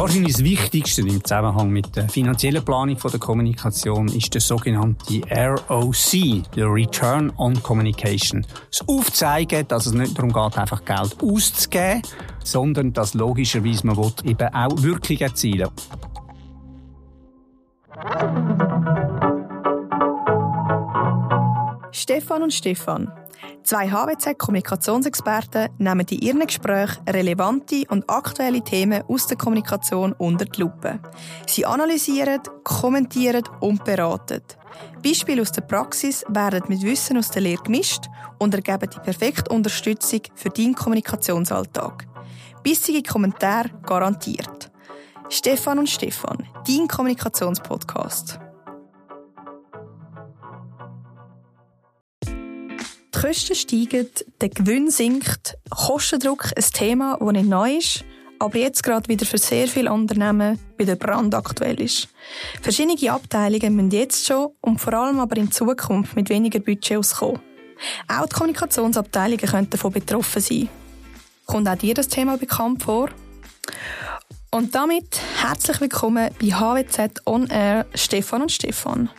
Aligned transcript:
Wahrscheinlich 0.00 0.32
das 0.32 0.44
Wichtigste 0.44 1.02
im 1.02 1.22
Zusammenhang 1.22 1.68
mit 1.68 1.94
der 1.94 2.08
finanziellen 2.08 2.64
Planung 2.64 2.96
der 2.96 3.20
Kommunikation 3.20 4.08
ist 4.08 4.32
der 4.32 4.40
sogenannte 4.40 5.20
ROC, 5.30 6.54
der 6.56 6.72
Return 6.72 7.30
on 7.36 7.62
Communication. 7.62 8.46
Das 8.70 8.88
Aufzeigen, 8.88 9.68
dass 9.68 9.84
es 9.84 9.92
nicht 9.92 10.16
darum 10.16 10.32
geht, 10.32 10.56
einfach 10.56 10.84
Geld 10.86 11.16
auszugeben, 11.22 12.00
sondern 12.42 12.94
dass 12.94 13.12
logischerweise 13.12 13.86
man 13.86 13.98
will, 13.98 14.12
eben 14.24 14.54
auch 14.54 14.82
wirklich 14.82 15.20
erzielen 15.20 15.68
Stefan 21.92 22.42
und 22.42 22.54
Stefan. 22.54 23.12
Zwei 23.62 23.88
HWZ-Kommunikationsexperten 23.88 25.68
nehmen 25.78 26.06
in 26.08 26.18
ihren 26.18 26.46
Gesprächen 26.46 27.02
relevante 27.08 27.84
und 27.88 28.08
aktuelle 28.08 28.62
Themen 28.62 29.04
aus 29.06 29.26
der 29.26 29.36
Kommunikation 29.36 30.12
unter 30.14 30.44
die 30.46 30.60
Lupe. 30.60 30.98
Sie 31.46 31.66
analysieren, 31.66 32.40
kommentieren 32.64 33.44
und 33.60 33.84
beraten. 33.84 34.42
Beispiele 35.04 35.42
aus 35.42 35.52
der 35.52 35.62
Praxis 35.62 36.24
werden 36.28 36.64
mit 36.68 36.82
Wissen 36.82 37.18
aus 37.18 37.30
der 37.30 37.42
Lehre 37.42 37.62
gemischt 37.62 38.06
und 38.38 38.54
ergeben 38.54 38.90
die 38.90 39.00
perfekte 39.00 39.52
Unterstützung 39.54 40.22
für 40.34 40.50
deinen 40.50 40.74
Kommunikationsalltag. 40.74 42.06
Bissige 42.62 43.02
Kommentare 43.02 43.70
garantiert. 43.86 44.70
Stefan 45.28 45.78
und 45.78 45.88
Stefan, 45.88 46.48
dein 46.66 46.88
Kommunikationspodcast. 46.88 48.40
Die 53.20 53.26
Kosten 53.26 53.54
steigen, 53.54 54.08
der 54.40 54.48
Gewinn 54.48 54.90
sinkt, 54.90 55.58
Kostendruck 55.68 56.52
ein 56.56 56.64
Thema, 56.72 57.18
das 57.20 57.32
nicht 57.32 57.50
neu 57.50 57.76
ist, 57.76 58.02
aber 58.38 58.56
jetzt 58.56 58.82
gerade 58.82 59.10
wieder 59.10 59.26
für 59.26 59.36
sehr 59.36 59.68
viele 59.68 59.92
Unternehmen 59.92 60.58
wieder 60.78 60.96
brandaktuell 60.96 61.78
ist. 61.82 62.08
Verschiedene 62.62 63.12
Abteilungen 63.12 63.76
müssen 63.76 63.90
jetzt 63.90 64.26
schon 64.26 64.52
und 64.62 64.78
vor 64.78 64.94
allem 64.94 65.20
aber 65.20 65.36
in 65.36 65.52
Zukunft 65.52 66.16
mit 66.16 66.30
weniger 66.30 66.60
Budget 66.60 66.96
auskommen. 66.96 67.40
Auch 68.08 68.24
die 68.24 68.34
Kommunikationsabteilungen 68.34 69.46
könnten 69.46 69.70
davon 69.70 69.92
betroffen 69.92 70.40
sein. 70.40 70.70
Kommt 71.44 71.68
auch 71.68 71.76
dir 71.76 71.92
das 71.92 72.08
Thema 72.08 72.38
bekannt 72.38 72.84
vor? 72.84 73.10
Und 74.50 74.74
damit 74.74 75.20
herzlich 75.42 75.78
willkommen 75.82 76.30
bei 76.40 76.46
HWZ 76.46 77.20
On 77.26 77.46
Air 77.48 77.84
Stefan 77.94 78.40
und 78.40 78.52
Stefan. 78.52 79.10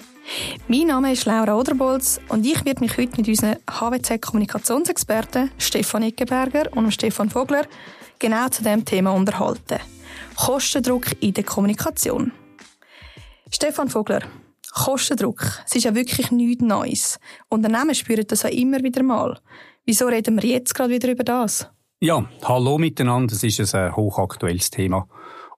Mein 0.68 0.88
Name 0.88 1.12
ist 1.12 1.26
Laura 1.26 1.56
Oderbolz 1.56 2.20
und 2.30 2.46
ich 2.46 2.64
werde 2.66 2.82
mich 2.82 2.98
heute 2.98 3.18
mit 3.18 3.28
unseren 3.28 3.58
HWZ-Kommunikationsexperten 3.70 5.52
Stefan 5.58 6.04
Eckenberger 6.04 6.70
und 6.76 6.92
Stefan 6.92 7.30
Vogler 7.30 7.66
genau 8.20 8.48
zu 8.50 8.64
dem 8.64 8.86
Thema 8.86 9.12
unterhalten. 9.12 9.80
Kostendruck 10.36 11.22
in 11.22 11.34
der 11.34 11.44
Kommunikation. 11.44 12.32
Stefan 13.50 13.90
Vogler, 13.90 14.22
Kostendruck, 14.73 15.64
es 15.66 15.76
ist 15.76 15.84
ja 15.84 15.94
wirklich 15.94 16.32
nichts 16.32 16.64
Neues. 16.64 17.20
Unternehmen 17.50 17.94
spüren 17.94 18.26
das 18.28 18.44
ja 18.44 18.50
immer 18.50 18.82
wieder 18.82 19.04
mal. 19.04 19.38
Wieso 19.86 20.08
reden 20.08 20.42
wir 20.42 20.50
jetzt 20.50 20.73
gerade 20.73 20.94
wieder 20.94 21.12
über 21.12 21.23
das? 21.23 21.68
Ja, 22.00 22.26
hallo 22.44 22.78
miteinander, 22.78 23.34
das 23.34 23.44
ist 23.44 23.76
ein 23.76 23.95
hochaktuelles 23.95 24.70
Thema. 24.70 25.08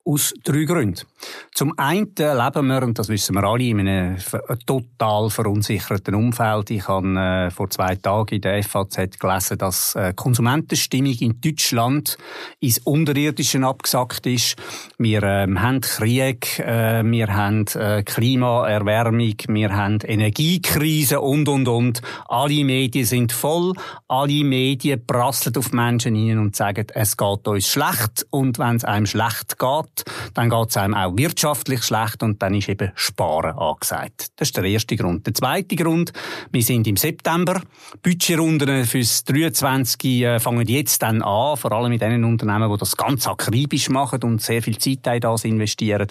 Aus 0.06 0.34
drei 0.44 0.66
Gründen. 0.66 1.06
Zum 1.54 1.80
einen 1.80 2.12
leben 2.18 2.68
wir, 2.68 2.84
und 2.84 3.00
das 3.00 3.08
wissen 3.08 3.36
wir 3.36 3.44
alle, 3.46 3.64
in 3.64 3.88
einem 3.88 4.18
total 4.66 5.30
verunsicherten 5.30 6.14
Umfeld. 6.14 6.72
Ich 6.72 6.90
habe 6.90 7.08
äh, 7.18 7.52
vor 7.52 7.70
zwei 7.70 7.96
Tagen 7.96 8.36
in 8.36 8.42
der 8.42 8.62
FAZ 8.64 9.18
gelesen, 9.18 9.58
dass 9.59 9.96
äh, 9.96 10.12
Konsumentenstimmung 10.14 11.14
in 11.14 11.40
Deutschland 11.40 12.18
ins 12.59 12.80
Unterirdische 12.80 13.64
abgesackt 13.66 14.26
ist. 14.26 14.58
Wir 14.98 15.24
ähm, 15.24 15.62
haben 15.62 15.80
Krieg, 15.80 16.59
äh, 16.59 17.02
wir 17.06 17.34
haben 17.34 17.64
Klimaerwärmung, 17.64 19.36
wir 19.48 19.74
haben 19.74 20.00
Energiekrise 20.04 21.22
und, 21.22 21.47
und, 21.47 21.70
und. 21.70 22.02
Alle 22.28 22.66
Medien 22.66 23.06
sind 23.06 23.31
voll. 23.31 23.72
Alle 24.09 24.44
Medien 24.44 25.06
prasseln 25.06 25.56
auf 25.56 25.72
Menschen 25.72 26.16
hin 26.16 26.40
und 26.40 26.58
sagen, 26.58 26.88
es 26.94 27.16
geht 27.16 27.47
uns 27.47 27.68
schlecht. 27.68 28.25
Und 28.31 28.59
wenn 28.59 28.75
es 28.75 28.84
einem 28.84 29.06
schlecht 29.06 29.58
geht, 29.58 29.93
dann 30.34 30.50
geht 30.50 30.70
es 30.70 30.78
einem 30.78 30.94
auch 30.94 31.16
wirtschaftlich 31.16 31.84
schlecht 31.84 32.24
und 32.24 32.42
dann 32.42 32.54
ist 32.54 32.70
eben 32.70 32.92
Sparen 32.96 33.58
angesagt. 33.58 34.31
Das 34.36 34.50
ist 34.50 34.58
der 34.58 34.64
erste 34.64 34.96
Grund. 34.96 35.26
Der 35.26 35.34
zweite 35.34 35.76
Grund, 35.76 36.14
wir 36.52 36.64
sind 36.64 36.88
im 36.88 36.98
September. 36.98 37.62
Budgetrunden 38.02 38.86
fürs 38.86 39.24
23 39.24 40.22
äh, 40.22 40.40
fangen 40.40 40.68
jetzt 40.68 41.02
dann 41.02 41.22
an, 41.22 41.58
vor 41.58 41.72
allem 41.72 41.92
mit 41.92 42.02
den 42.02 42.24
Unternehmen, 42.24 42.72
die 42.72 42.78
das 42.78 42.98
ganz 42.98 43.28
akribisch 43.28 43.90
machen 43.90 44.24
und 44.24 44.42
sehr 44.42 44.62
viel 44.62 44.78
Zeit 44.78 45.08
in 45.08 45.22
das 45.22 45.46
investieren. 45.46 46.08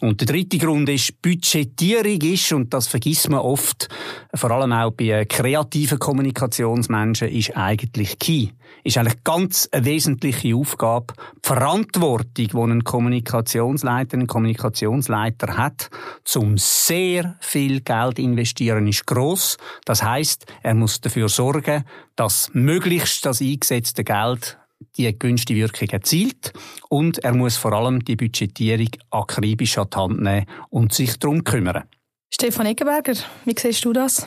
Und 0.00 0.20
der 0.20 0.26
dritte 0.26 0.58
Grund 0.58 0.88
ist, 0.88 1.20
Budgetierung 1.22 2.20
ist, 2.20 2.52
und 2.52 2.72
das 2.74 2.86
vergisst 2.86 3.28
man 3.28 3.40
oft, 3.40 3.88
vor 4.34 4.50
allem 4.50 4.72
auch 4.72 4.92
bei 4.92 5.24
kreativen 5.24 5.98
Kommunikationsmenschen, 5.98 7.28
ist 7.28 7.56
eigentlich 7.56 8.18
key. 8.18 8.48
Ist 8.84 8.96
eigentlich 8.96 9.22
ganz 9.24 9.68
eine 9.72 9.84
wesentliche 9.84 10.54
Aufgabe. 10.54 11.14
Die 11.44 11.46
Verantwortung, 11.46 12.28
die 12.34 12.56
ein 12.56 12.84
Kommunikationsleiter, 13.22 14.16
ein 14.16 14.26
Kommunikationsleiter 14.26 15.56
hat, 15.56 15.90
zum 16.24 16.56
sehr 16.58 17.36
viel 17.40 17.80
Geld 17.80 18.18
investieren, 18.18 18.86
ist 18.86 19.06
groß. 19.06 19.56
Das 19.84 20.02
heißt, 20.02 20.46
er 20.62 20.74
muss 20.74 21.00
dafür 21.00 21.28
sorgen, 21.28 21.84
dass 22.16 22.50
möglichst 22.52 23.26
das 23.26 23.40
eingesetzte 23.40 24.04
Geld 24.04 24.58
die 24.96 25.18
gewünschte 25.18 25.54
Wirkung 25.54 25.88
erzielt 25.88 26.52
und 26.88 27.18
er 27.18 27.34
muss 27.34 27.56
vor 27.56 27.72
allem 27.72 28.04
die 28.04 28.16
Budgetierung 28.16 28.88
akribisch 29.10 29.78
an 29.78 29.88
die 29.92 29.96
Hand 29.96 30.20
nehmen 30.20 30.46
und 30.70 30.92
sich 30.92 31.18
darum 31.18 31.44
kümmern. 31.44 31.84
Stefan 32.32 32.66
Eggenberger, 32.66 33.14
wie 33.44 33.54
siehst 33.58 33.84
du 33.84 33.92
das? 33.92 34.26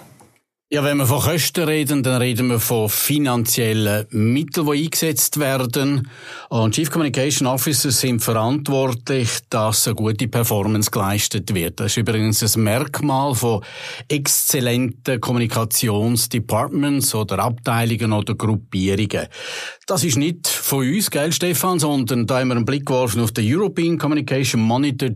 Ja, 0.73 0.83
wenn 0.83 0.97
wir 0.97 1.05
von 1.05 1.21
Kosten 1.21 1.65
reden, 1.65 2.01
dann 2.01 2.19
reden 2.19 2.47
wir 2.47 2.59
von 2.59 2.89
finanziellen 2.89 4.07
Mitteln, 4.09 4.65
die 4.65 4.85
eingesetzt 4.85 5.39
werden. 5.39 6.09
Und 6.49 6.73
Chief 6.73 6.89
Communication 6.89 7.47
Officers 7.47 7.99
sind 7.99 8.23
verantwortlich, 8.23 9.29
dass 9.51 9.85
eine 9.85 9.93
gute 9.93 10.27
Performance 10.27 10.89
geleistet 10.89 11.53
wird. 11.53 11.79
Das 11.79 11.91
ist 11.91 11.97
übrigens 11.97 12.41
ein 12.41 12.63
Merkmal 12.63 13.35
von 13.35 13.63
exzellenten 14.07 15.21
Kommunikationsdepartments 15.21 17.13
oder 17.13 17.37
Abteilungen 17.37 18.11
oder 18.11 18.33
Gruppierungen. 18.33 19.27
Das 19.85 20.03
ist 20.03 20.17
nicht 20.17 20.47
von 20.47 20.87
uns, 20.87 21.11
gell, 21.11 21.31
Stefan, 21.31 21.77
sondern 21.77 22.25
da 22.25 22.39
haben 22.39 22.47
wir 22.47 22.55
einen 22.55 22.65
Blick 22.65 22.87
geworfen 22.87 23.21
auf 23.21 23.31
den 23.31 23.45
European 23.45 23.99
Communication 23.99 24.59
Monitor 24.59 25.09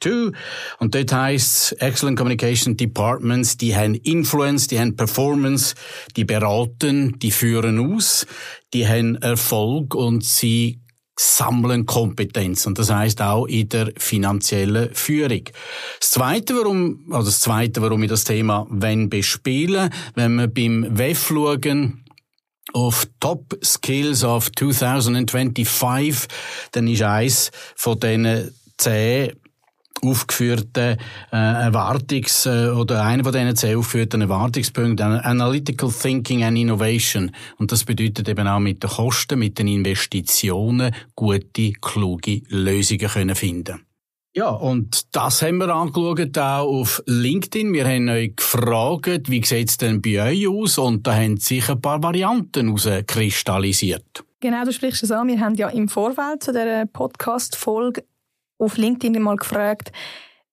2022. 0.00 0.32
Und 0.78 0.94
dort 0.94 1.12
heisst 1.12 1.80
Excellent 1.80 2.18
Communication 2.18 2.76
Departments, 2.76 3.56
die 3.56 3.74
haben 3.74 3.94
Influence, 3.94 4.66
die 4.66 4.78
haben 4.78 4.96
Performance, 4.96 5.74
die 6.16 6.24
beraten, 6.24 7.18
die 7.18 7.30
führen 7.30 7.78
aus, 7.78 8.26
die 8.72 8.86
haben 8.86 9.16
Erfolg 9.16 9.94
und 9.94 10.24
sie 10.24 10.80
sammeln 11.18 11.84
Kompetenz. 11.84 12.66
Und 12.66 12.78
das 12.78 12.92
heißt 12.92 13.20
auch 13.22 13.46
in 13.46 13.68
der 13.68 13.92
finanziellen 13.96 14.94
Führung. 14.94 15.44
Das 15.98 16.12
zweite, 16.12 16.54
warum, 16.54 17.06
also 17.10 17.26
das 17.26 17.40
zweite, 17.40 17.82
warum 17.82 18.02
wir 18.02 18.08
das 18.08 18.24
Thema 18.24 18.66
wenn 18.70 19.10
bespielen, 19.10 19.90
wenn 20.14 20.36
wir 20.36 20.46
beim 20.46 20.86
WEF 20.96 21.28
schauen, 21.28 22.04
auf 22.72 23.06
Top 23.20 23.58
Skills 23.64 24.24
of 24.24 24.52
2025, 24.52 26.28
dann 26.72 26.86
ist 26.86 27.02
eins 27.02 27.50
von 27.74 27.98
diesen 27.98 28.54
zehn 28.76 29.32
aufgeführten 30.02 30.96
äh, 31.32 31.36
Erwartungs- 31.36 32.46
äh, 32.46 32.70
oder 32.70 33.04
einer 33.04 33.24
von 33.24 33.32
diesen 33.32 33.56
zehn 33.56 33.76
aufgeführten 33.76 34.22
Erwartungspunkten 34.22 35.20
Analytical 35.20 35.90
Thinking 35.90 36.44
and 36.44 36.58
Innovation 36.58 37.30
und 37.58 37.72
das 37.72 37.84
bedeutet 37.84 38.28
eben 38.28 38.46
auch 38.46 38.60
mit 38.60 38.82
den 38.82 38.90
Kosten, 38.90 39.38
mit 39.38 39.58
den 39.58 39.68
Investitionen 39.68 40.94
gute, 41.14 41.72
kluge 41.80 42.42
Lösungen 42.48 43.08
können 43.08 43.34
finden. 43.34 43.88
Ja, 44.34 44.50
und 44.50 45.16
das 45.16 45.42
haben 45.42 45.58
wir 45.58 45.74
angeschaut 45.74 46.38
auch 46.38 46.66
auf 46.66 47.02
LinkedIn. 47.06 47.72
Wir 47.72 47.88
haben 47.88 48.08
euch 48.08 48.36
gefragt, 48.36 49.28
wie 49.28 49.44
sieht 49.44 49.70
es 49.70 49.78
denn 49.78 50.00
bei 50.00 50.22
euch 50.22 50.46
aus? 50.46 50.78
Und 50.78 51.06
da 51.06 51.16
haben 51.16 51.38
sich 51.38 51.68
ein 51.68 51.80
paar 51.80 52.00
Varianten 52.02 52.66
herauskristallisiert. 52.66 54.24
Genau, 54.40 54.64
du 54.64 54.72
sprichst 54.72 55.02
es 55.02 55.10
an. 55.10 55.26
Wir 55.26 55.40
haben 55.40 55.56
ja 55.56 55.68
im 55.70 55.88
Vorfeld 55.88 56.44
zu 56.44 56.52
dieser 56.52 56.86
Podcast-Folge 56.86 58.04
auf 58.58 58.76
LinkedIn 58.76 59.22
mal 59.22 59.36
gefragt, 59.36 59.92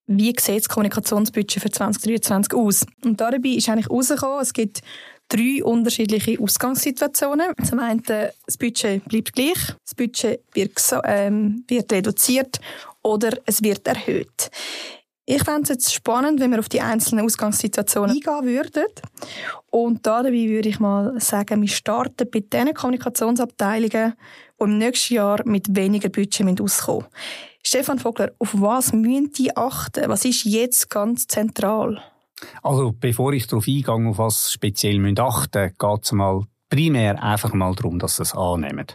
wie 0.07 0.35
sieht 0.39 0.59
das 0.59 0.69
Kommunikationsbudget 0.69 1.61
für 1.61 1.71
2023 1.71 2.53
aus? 2.53 2.85
Und 3.03 3.19
dabei 3.19 3.49
ist 3.49 3.69
eigentlich 3.69 3.87
herausgekommen, 3.87 4.41
es 4.41 4.53
gibt 4.53 4.81
drei 5.29 5.63
unterschiedliche 5.63 6.39
Ausgangssituationen. 6.39 7.53
Zum 7.63 7.79
einen, 7.79 8.03
das 8.03 8.57
Budget 8.57 9.03
bleibt 9.05 9.33
gleich, 9.33 9.75
das 9.83 9.95
Budget 9.95 10.41
wird, 10.53 10.73
ähm, 11.05 11.63
wird 11.67 11.91
reduziert 11.91 12.59
oder 13.01 13.31
es 13.45 13.63
wird 13.63 13.87
erhöht. 13.87 14.51
Ich 15.27 15.43
fände 15.43 15.63
es 15.63 15.69
jetzt 15.69 15.93
spannend, 15.93 16.39
wenn 16.39 16.51
wir 16.51 16.59
auf 16.59 16.69
die 16.69 16.81
einzelnen 16.81 17.25
Ausgangssituationen 17.25 18.11
eingehen 18.11 18.45
würden. 18.45 18.85
Und 19.71 20.05
da 20.05 20.21
dabei 20.21 20.47
würde 20.47 20.69
ich 20.69 20.79
mal 20.79 21.19
sagen, 21.19 21.61
wir 21.61 21.67
starten 21.67 22.29
bei 22.29 22.41
den 22.41 22.75
Kommunikationsabteilungen, 22.75 24.13
die 24.59 24.63
im 24.63 24.77
nächsten 24.77 25.15
Jahr 25.15 25.41
mit 25.45 25.75
weniger 25.75 26.09
Budget 26.09 26.61
auskommen 26.61 27.07
Stefan 27.67 27.97
Vogler, 27.97 28.31
auf 28.38 28.53
was 28.53 28.94
müssen 28.94 29.31
die 29.31 29.57
achten? 29.57 30.07
Was 30.07 30.23
ist 30.23 30.45
jetzt 30.45 30.88
ganz 30.91 31.25
zentral? 31.25 32.00
Also, 32.62 32.94
bevor 32.94 33.33
ich 33.33 33.47
darauf 33.47 33.67
eingehe, 33.67 34.09
auf 34.12 34.19
was 34.19 34.51
speziell 34.51 35.00
achten 35.17 35.62
müssen, 35.63 35.77
geht 35.79 36.03
es 36.03 36.12
mal 36.12 36.44
primär 36.69 37.23
einfach 37.23 37.53
mal 37.53 37.73
darum, 37.73 37.97
dass 37.97 38.17
sie 38.17 38.21
es 38.21 38.35
annehmen. 38.35 38.85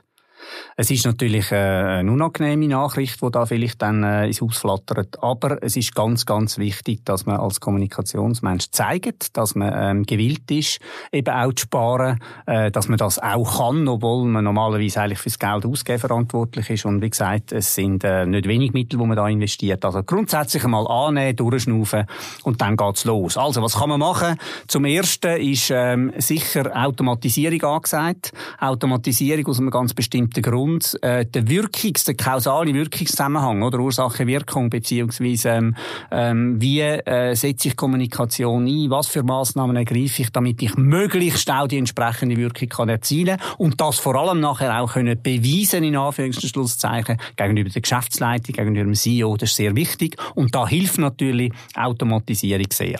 Es 0.77 0.91
ist 0.91 1.07
natürlich 1.07 1.53
äh, 1.53 1.57
eine 1.57 2.11
unangenehme 2.11 2.69
Nachricht, 2.69 3.21
die 3.23 3.31
da 3.31 3.47
vielleicht 3.47 3.83
dann 3.83 4.03
äh, 4.03 4.27
ins 4.27 4.41
Haus 4.41 4.59
flattert. 4.59 5.23
Aber 5.23 5.63
es 5.63 5.77
ist 5.77 5.95
ganz, 5.95 6.27
ganz 6.27 6.59
wichtig, 6.59 7.05
dass 7.05 7.27
man 7.27 7.39
als 7.39 7.61
Kommunikationsmensch 7.61 8.71
zeigt, 8.71 9.37
dass 9.37 9.55
man 9.55 9.73
ähm, 9.75 10.03
gewillt 10.05 10.51
ist, 10.51 10.81
eben 11.13 11.35
auch 11.35 11.53
zu 11.53 11.63
sparen, 11.63 12.19
äh, 12.47 12.71
dass 12.71 12.89
man 12.89 12.99
das 12.99 13.19
auch 13.19 13.59
kann, 13.59 13.89
obwohl 13.89 14.27
man 14.27 14.45
normalerweise 14.45 15.03
eigentlich 15.03 15.19
fürs 15.19 15.39
Geld 15.39 15.67
ausgeben 15.67 15.99
verantwortlich 15.99 16.71
ist. 16.71 16.85
Und 16.85 17.03
wie 17.03 17.11
gesagt, 17.11 17.53
es 17.53 17.75
sind 17.75 18.05
äh, 18.05 18.27
nicht 18.27 18.47
wenig 18.49 18.73
Mittel, 18.73 18.99
die 18.99 19.07
man 19.07 19.17
da 19.17 19.29
investiert. 19.29 19.85
Also 19.85 20.03
grundsätzlich 20.03 20.65
einmal 20.65 20.87
annehmen, 20.87 21.37
durchschnaufen 21.37 22.07
und 22.45 22.61
dann 22.61 22.77
geht's 22.77 23.05
los. 23.05 23.37
Also, 23.37 23.63
was 23.63 23.77
kann 23.77 23.89
man 23.89 24.01
machen? 24.01 24.37
Zum 24.67 24.85
Ersten 24.85 25.41
ist 25.41 25.71
ähm, 25.71 26.13
sicher 26.19 26.71
Automatisierung 26.75 27.63
angesagt. 27.63 28.33
Automatisierung 28.59 29.47
aus 29.47 29.59
einem 29.59 29.71
ganz 29.71 29.95
bestimmten 29.95 30.40
der 30.41 30.53
Grund, 30.53 30.99
äh, 31.03 31.25
der 31.27 31.49
Wirkungs-, 31.49 32.05
der 32.05 32.15
kausale 32.15 32.73
Wirkungszusammenhang, 32.75 33.63
oder? 33.63 33.79
Ursache-Wirkung, 33.79 34.71
beziehungsweise 34.71 35.51
ähm, 35.51 35.77
ähm, 36.11 36.61
wie 36.61 36.81
äh, 36.81 37.35
setze 37.35 37.69
ich 37.69 37.77
Kommunikation 37.77 38.67
ein, 38.67 38.91
was 38.91 39.09
für 39.09 39.23
Massnahmen 39.23 39.77
ergreife 39.77 40.23
ich, 40.23 40.31
damit 40.31 40.63
ich 40.63 40.77
möglichst 40.77 41.51
auch 41.51 41.69
die 41.69 41.79
entsprechende 41.79 42.37
Wirkung 42.37 42.69
kann 42.69 42.89
erzielen 42.89 43.39
und 43.59 43.81
das 43.81 43.99
vor 43.99 44.17
allem 44.17 44.41
nachher 44.41 44.81
auch 44.81 44.93
können 44.93 45.21
beweisen, 45.23 45.85
in 45.85 45.97
Anführungs- 45.97 46.43
und 46.43 46.49
Schlusszeichen, 46.49 47.19
gegenüber 47.37 47.71
der 47.71 47.83
Geschäftsleitung, 47.83 48.55
gegenüber 48.55 48.85
dem 48.85 48.95
CEO, 48.95 49.37
das 49.37 49.51
ist 49.51 49.57
sehr 49.57 49.75
wichtig. 49.77 50.17
Und 50.35 50.55
da 50.55 50.67
hilft 50.67 50.99
natürlich 50.99 51.53
Automatisierung 51.75 52.67
sehr. 52.73 52.99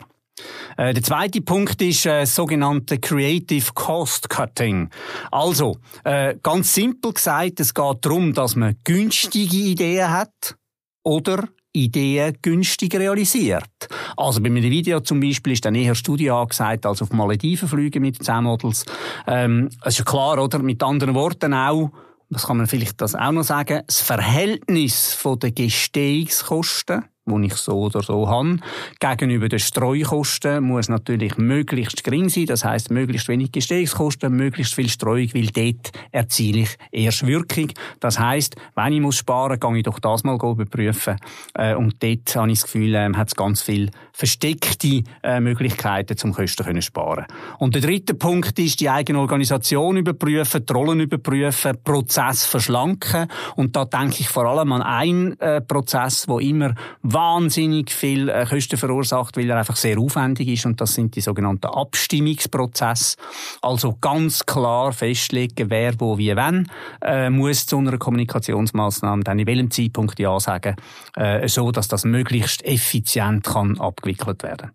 Äh, 0.77 0.93
der 0.93 1.03
zweite 1.03 1.41
Punkt 1.41 1.81
ist 1.81 2.05
äh, 2.05 2.25
sogenannte 2.25 2.99
Creative 2.99 3.71
Cost 3.73 4.29
Cutting. 4.29 4.89
Also, 5.31 5.77
äh, 6.03 6.35
ganz 6.41 6.73
simpel 6.73 7.13
gesagt, 7.13 7.59
es 7.59 7.73
geht 7.73 7.97
darum, 8.01 8.33
dass 8.33 8.55
man 8.55 8.75
günstige 8.83 9.55
Ideen 9.55 10.09
hat 10.09 10.55
oder 11.03 11.47
Ideen 11.73 12.37
günstig 12.41 12.95
realisiert. 12.95 13.87
Also 14.17 14.41
bei 14.41 14.47
einem 14.47 14.63
Video 14.63 14.99
zum 14.99 15.19
Beispiel 15.19 15.53
ist 15.53 15.65
dann 15.65 15.75
eher 15.75 15.95
Studie 15.95 16.29
angesagt, 16.29 16.85
als 16.85 17.01
auf 17.01 17.11
Malediven 17.11 17.67
fliegen 17.67 18.01
mit 18.01 18.23
10 18.23 18.43
Models. 18.43 18.85
Ähm, 19.27 19.69
ist 19.85 19.99
ja 19.99 20.03
klar, 20.03 20.41
oder? 20.41 20.59
Mit 20.59 20.83
anderen 20.83 21.15
Worten 21.15 21.53
auch, 21.53 21.91
das 22.29 22.47
kann 22.47 22.57
man 22.57 22.67
vielleicht 22.67 22.99
das 23.01 23.15
auch 23.15 23.31
noch 23.31 23.43
sagen, 23.43 23.81
das 23.87 24.01
Verhältnis 24.01 25.13
von 25.13 25.39
den 25.39 25.55
Gestehungskosten 25.55 27.05
die 27.25 27.45
ich 27.45 27.55
so 27.55 27.81
oder 27.81 28.01
so 28.01 28.27
habe. 28.27 28.57
Gegenüber 28.99 29.47
den 29.47 29.59
Streukosten 29.59 30.63
muss 30.63 30.89
natürlich 30.89 31.37
möglichst 31.37 32.03
gering 32.03 32.29
sein. 32.29 32.47
Das 32.47 32.65
heißt 32.65 32.89
möglichst 32.91 33.27
wenig 33.27 33.51
Gestehungskosten, 33.51 34.35
möglichst 34.35 34.73
viel 34.73 34.89
Streuung, 34.89 35.29
weil 35.33 35.47
dort 35.47 35.91
erziele 36.11 36.61
ich 36.61 36.77
erst 36.91 37.25
Wirkung. 37.25 37.71
Das 37.99 38.19
heißt, 38.19 38.55
wenn 38.75 38.93
ich 38.93 39.01
muss 39.01 39.17
sparen, 39.17 39.59
gehe 39.59 39.77
ich 39.77 39.83
doch 39.83 39.99
das 39.99 40.23
mal 40.23 40.35
überprüfen. 40.35 41.17
Äh, 41.53 41.75
und 41.75 42.01
dort 42.01 42.35
habe 42.35 42.51
ich 42.51 42.59
das 42.59 42.63
Gefühl, 42.63 42.95
äh, 42.95 43.13
hat 43.13 43.27
es 43.27 43.35
ganz 43.35 43.61
viele 43.61 43.91
versteckte 44.13 45.03
äh, 45.23 45.39
Möglichkeiten, 45.39 46.17
zum 46.17 46.33
Kosten 46.33 46.75
zu 46.75 46.81
sparen. 46.81 47.25
Und 47.59 47.75
der 47.75 47.81
dritte 47.81 48.13
Punkt 48.13 48.57
ist, 48.59 48.79
die 48.79 48.89
eigene 48.89 49.19
Organisation 49.19 49.97
überprüfen, 49.97 50.65
die 50.65 50.73
Rollen 50.73 50.99
überprüfen, 50.99 51.77
Prozess 51.83 52.45
verschlanken. 52.45 53.27
Und 53.55 53.75
da 53.75 53.85
denke 53.85 54.17
ich 54.19 54.29
vor 54.29 54.45
allem 54.45 54.71
an 54.71 54.81
einen 54.81 55.39
äh, 55.39 55.61
Prozess, 55.61 56.27
wo 56.27 56.39
immer 56.39 56.73
wahnsinnig 57.13 57.91
viel 57.91 58.29
äh, 58.29 58.45
Kosten 58.45 58.77
verursacht, 58.77 59.37
weil 59.37 59.49
er 59.49 59.57
einfach 59.57 59.75
sehr 59.75 59.97
aufwendig 59.97 60.47
ist 60.47 60.65
und 60.65 60.79
das 60.79 60.93
sind 60.93 61.15
die 61.15 61.21
sogenannten 61.21 61.67
Abstimmungsprozesse. 61.67 63.17
Also 63.61 63.97
ganz 63.99 64.45
klar 64.45 64.93
festlegen, 64.93 65.69
wer 65.69 65.99
wo 65.99 66.17
wie 66.17 66.35
wenn 66.35 66.69
äh, 67.01 67.29
muss 67.29 67.65
zu 67.65 67.77
einer 67.77 67.97
Kommunikationsmaßnahme 67.97 69.23
dann 69.23 69.39
in 69.39 69.47
welchem 69.47 69.71
Zeitpunkt 69.71 70.19
ja 70.19 70.39
sagen, 70.39 70.75
äh, 71.15 71.47
so 71.47 71.71
dass 71.71 71.87
das 71.87 72.05
möglichst 72.05 72.63
effizient 72.65 73.45
kann 73.45 73.79
abgewickelt 73.79 74.43
werden. 74.43 74.71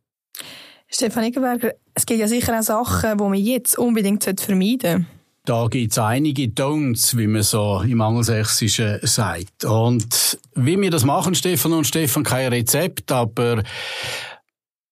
Stefan 0.88 1.24
Eckenberger, 1.24 1.72
es 1.94 2.06
gibt 2.06 2.20
ja 2.20 2.28
sicher 2.28 2.56
auch 2.58 2.62
Sachen, 2.62 3.18
die 3.18 3.24
man 3.24 3.34
jetzt 3.34 3.76
unbedingt 3.76 4.22
vermeiden 4.22 4.80
sollte. 4.80 5.15
Da 5.46 5.68
gibt's 5.68 5.96
einige 5.96 6.48
Don'ts, 6.48 7.16
wie 7.16 7.28
man 7.28 7.44
so 7.44 7.80
im 7.86 8.00
Angelsächsischen 8.00 8.98
sagt. 9.02 9.64
Und 9.64 10.40
wie 10.56 10.76
wir 10.80 10.90
das 10.90 11.04
machen, 11.04 11.36
Stefan 11.36 11.72
und 11.72 11.86
Stefan, 11.86 12.24
kein 12.24 12.52
Rezept, 12.52 13.12
aber 13.12 13.62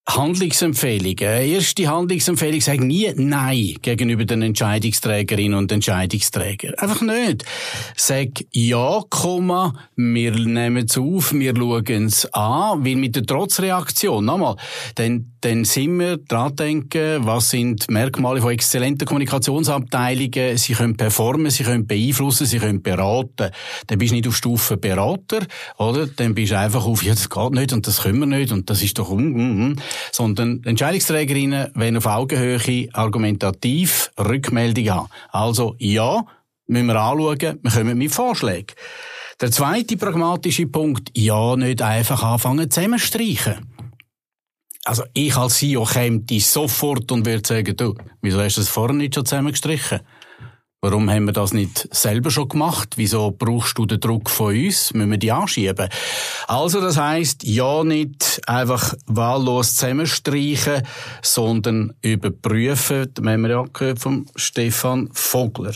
Handlungsempfehlungen. 0.07 1.17
Erste 1.19 1.89
Handlungsempfehlung 1.89 2.61
sagt 2.61 2.81
nie 2.81 3.11
Nein 3.17 3.77
gegenüber 3.81 4.27
den 4.27 4.43
Entscheidungsträgerinnen 4.43 5.57
und 5.57 5.73
Entscheidungsträgern. 5.73 6.75
Einfach 6.75 7.01
nicht. 7.01 7.45
Sag 7.97 8.29
Ja, 8.53 9.03
wir 9.97 10.31
nehmen 10.33 10.85
es 10.87 10.99
auf, 10.99 11.33
wir 11.33 11.57
schauen 11.57 12.07
es 12.07 12.27
an, 12.35 12.85
weil 12.85 12.97
mit 12.97 13.17
der 13.17 13.25
Trotzreaktion, 13.25 14.27
nochmal, 14.27 14.57
dann, 14.97 15.33
dann 15.41 15.65
sind 15.65 15.99
wir 15.99 16.19
dran 16.19 16.55
denken, 16.55 17.27
was 17.27 17.51
sind 17.51 17.91
Merkmale 17.91 18.43
von 18.43 18.53
exzellenten 18.53 19.07
Kommunikationsabteilungen, 19.07 20.59
sie 20.59 20.75
können 20.75 20.97
performen, 20.99 21.51
sie 21.51 21.65
können 21.65 21.87
beeinflussen, 21.87 22.47
sie 22.47 22.59
können 22.59 22.83
beraten. 22.83 23.51
Dann 23.87 23.99
bist 23.99 24.13
du 24.13 24.17
nicht 24.17 24.29
auf 24.29 24.37
Stufe 24.37 24.77
Berater, 24.77 25.47
oder? 25.79 26.07
Dann 26.07 26.35
bist 26.35 26.53
du 26.53 26.59
einfach 26.59 26.85
auf, 26.85 27.03
ja, 27.03 27.15
das 27.15 27.31
geht 27.31 27.53
nicht 27.53 27.73
und 27.73 27.87
das 27.87 28.03
können 28.03 28.19
wir 28.19 28.27
nicht 28.27 28.53
und 28.53 28.69
das 28.69 28.83
ist 28.83 28.99
doch, 28.99 29.11
mm, 29.11 29.23
mm, 29.23 29.69
mm 29.69 29.77
sondern 30.13 30.63
Entscheidungsträgerinnen 30.65 31.71
wollen 31.75 31.97
auf 31.97 32.07
Augenhöhe 32.07 32.89
argumentativ 32.93 34.11
Rückmeldung 34.19 34.91
haben. 34.91 35.09
Also 35.31 35.77
ja, 35.79 36.25
müssen 36.67 36.87
wir 36.87 37.01
anschauen, 37.01 37.59
wir 37.63 37.71
kommen 37.71 37.99
mit 37.99 38.13
Vorschlägen. 38.13 38.75
Der 39.41 39.51
zweite 39.51 39.97
pragmatische 39.97 40.67
Punkt, 40.67 41.11
ja, 41.15 41.57
nicht 41.57 41.83
einfach 41.83 42.23
anfangen 42.23 42.71
zusammenstreichen. 42.71 43.75
Also 44.85 45.05
ich 45.15 45.35
als 45.35 45.55
CEO 45.55 45.85
käme 45.85 46.25
sofort 46.41 47.11
und 47.11 47.25
würde 47.25 47.47
sagen, 47.47 47.75
du, 47.77 47.95
wieso 48.21 48.41
hast 48.41 48.57
du 48.57 48.61
das 48.61 48.69
vorher 48.69 48.95
nicht 48.95 49.15
schon 49.15 49.25
zusammengestrichen? 49.25 50.01
Warum 50.85 51.09
haben 51.09 51.25
wir 51.25 51.33
das 51.33 51.55
nicht 51.55 51.89
selber 51.95 52.31
schon 52.31 52.47
gemacht? 52.47 52.99
Wieso 52.99 53.31
brauchst 53.31 53.79
du 53.79 53.87
den 53.87 54.01
Druck 54.01 54.29
von 54.29 54.55
uns? 54.55 54.93
Müssen 54.93 55.13
wir 55.13 55.17
die 55.17 55.33
anschieben? 55.33 55.89
Also, 56.47 56.83
das 56.83 56.99
heißt, 56.99 57.43
ja 57.45 57.83
nicht 57.85 58.43
einfach 58.47 58.93
wahllos 59.07 59.77
zusammenstreichen, 59.77 60.83
sondern 61.23 61.95
überprüfen. 62.03 63.11
Das 63.15 63.25
haben 63.25 63.41
wir 63.41 63.49
ja 63.49 63.65
gehört 63.73 63.99
von 63.99 64.27
Stefan 64.37 65.09
Vogler. 65.15 65.73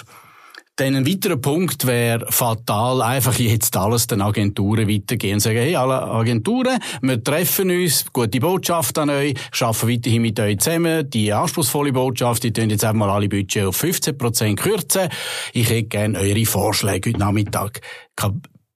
Dann 0.79 0.95
ein 0.95 1.09
weiterer 1.09 1.37
Punkt 1.39 1.89
wäre 1.89 2.25
fatal, 2.31 3.03
einfach 3.03 3.37
jetzt 3.37 3.77
alles 3.77 4.07
den 4.07 4.23
Agenturen 4.23 4.89
weitergehen 4.89 5.35
und 5.35 5.41
sagen, 5.41 5.59
hey, 5.59 5.75
alle 5.75 6.01
Agenturen, 6.03 6.79
wir 7.03 7.21
treffen 7.21 7.69
uns, 7.69 8.05
gute 8.13 8.39
Botschaft 8.39 8.97
an 8.99 9.11
euch, 9.11 9.35
arbeiten 9.61 9.89
weiterhin 9.89 10.23
mit 10.23 10.39
euch 10.39 10.59
zusammen, 10.59 11.11
die 11.11 11.33
anspruchsvolle 11.33 11.93
Botschaft, 11.93 12.45
die 12.45 12.53
tun 12.53 12.71
jetzt 12.71 12.85
einfach 12.85 12.97
mal 12.97 13.11
alle 13.11 13.29
Budget 13.29 13.65
auf 13.65 13.83
15% 13.83 14.55
kürzen. 14.55 15.09
Ich 15.53 15.69
hätte 15.69 15.89
gerne 15.89 16.17
eure 16.17 16.47
Vorschläge 16.47 17.11
heute 17.11 17.19
Nachmittag. 17.19 17.81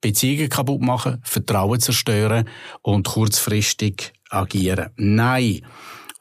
Beziehungen 0.01 0.49
kaputt 0.49 0.81
machen, 0.81 1.21
Vertrauen 1.23 1.79
zerstören 1.79 2.49
und 2.81 3.07
kurzfristig 3.07 4.11
agieren. 4.29 4.89
Nein. 4.97 5.61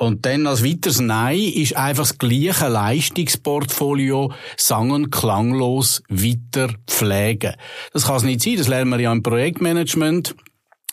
Und 0.03 0.27
dann 0.27 0.49
als 0.49 0.65
weiteres 0.65 0.99
Nein 0.99 1.39
ist 1.39 1.77
einfach 1.77 2.03
das 2.03 2.19
gleiche 2.19 2.67
Leistungsportfolio 2.67 4.33
sang- 4.57 4.91
und 4.91 5.11
klanglos 5.13 6.03
weiter 6.09 6.75
pflegen. 6.89 7.55
Das 7.93 8.07
kann 8.07 8.17
es 8.17 8.25
nicht 8.25 8.43
sein, 8.43 8.57
das 8.57 8.67
lernen 8.67 8.91
wir 8.91 8.99
ja 8.99 9.13
im 9.13 9.23
Projektmanagement 9.23 10.35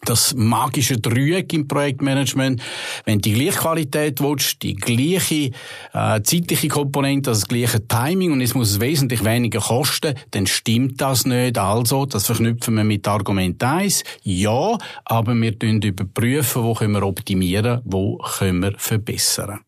das 0.05 0.33
magische 0.35 0.97
Dreieck 0.97 1.53
im 1.53 1.67
Projektmanagement. 1.67 2.61
Wenn 3.05 3.19
du 3.19 3.29
die 3.29 3.33
gleiche 3.33 3.59
Qualität 3.59 4.21
willst, 4.21 4.61
die 4.63 4.75
gleiche 4.75 5.51
äh, 5.93 6.21
zeitliche 6.21 6.67
Komponente, 6.67 7.29
also 7.29 7.41
das 7.41 7.47
gleiche 7.47 7.87
Timing 7.87 8.31
und 8.31 8.41
es 8.41 8.55
muss 8.55 8.71
es 8.71 8.79
wesentlich 8.79 9.23
weniger 9.23 9.59
kosten, 9.59 10.15
dann 10.31 10.47
stimmt 10.47 11.01
das 11.01 11.25
nicht. 11.25 11.57
Also, 11.57 12.05
das 12.05 12.25
verknüpfen 12.25 12.75
wir 12.75 12.83
mit 12.83 13.07
Argument 13.07 13.61
1. 13.61 14.03
Ja, 14.23 14.77
aber 15.05 15.35
wir 15.35 15.53
überprüfen, 15.61 16.63
wo 16.63 16.73
können 16.73 16.93
wir 16.93 17.03
optimieren, 17.03 17.81
wo 17.83 18.17
können 18.17 18.61
wir 18.61 18.73
verbessern. 18.77 19.59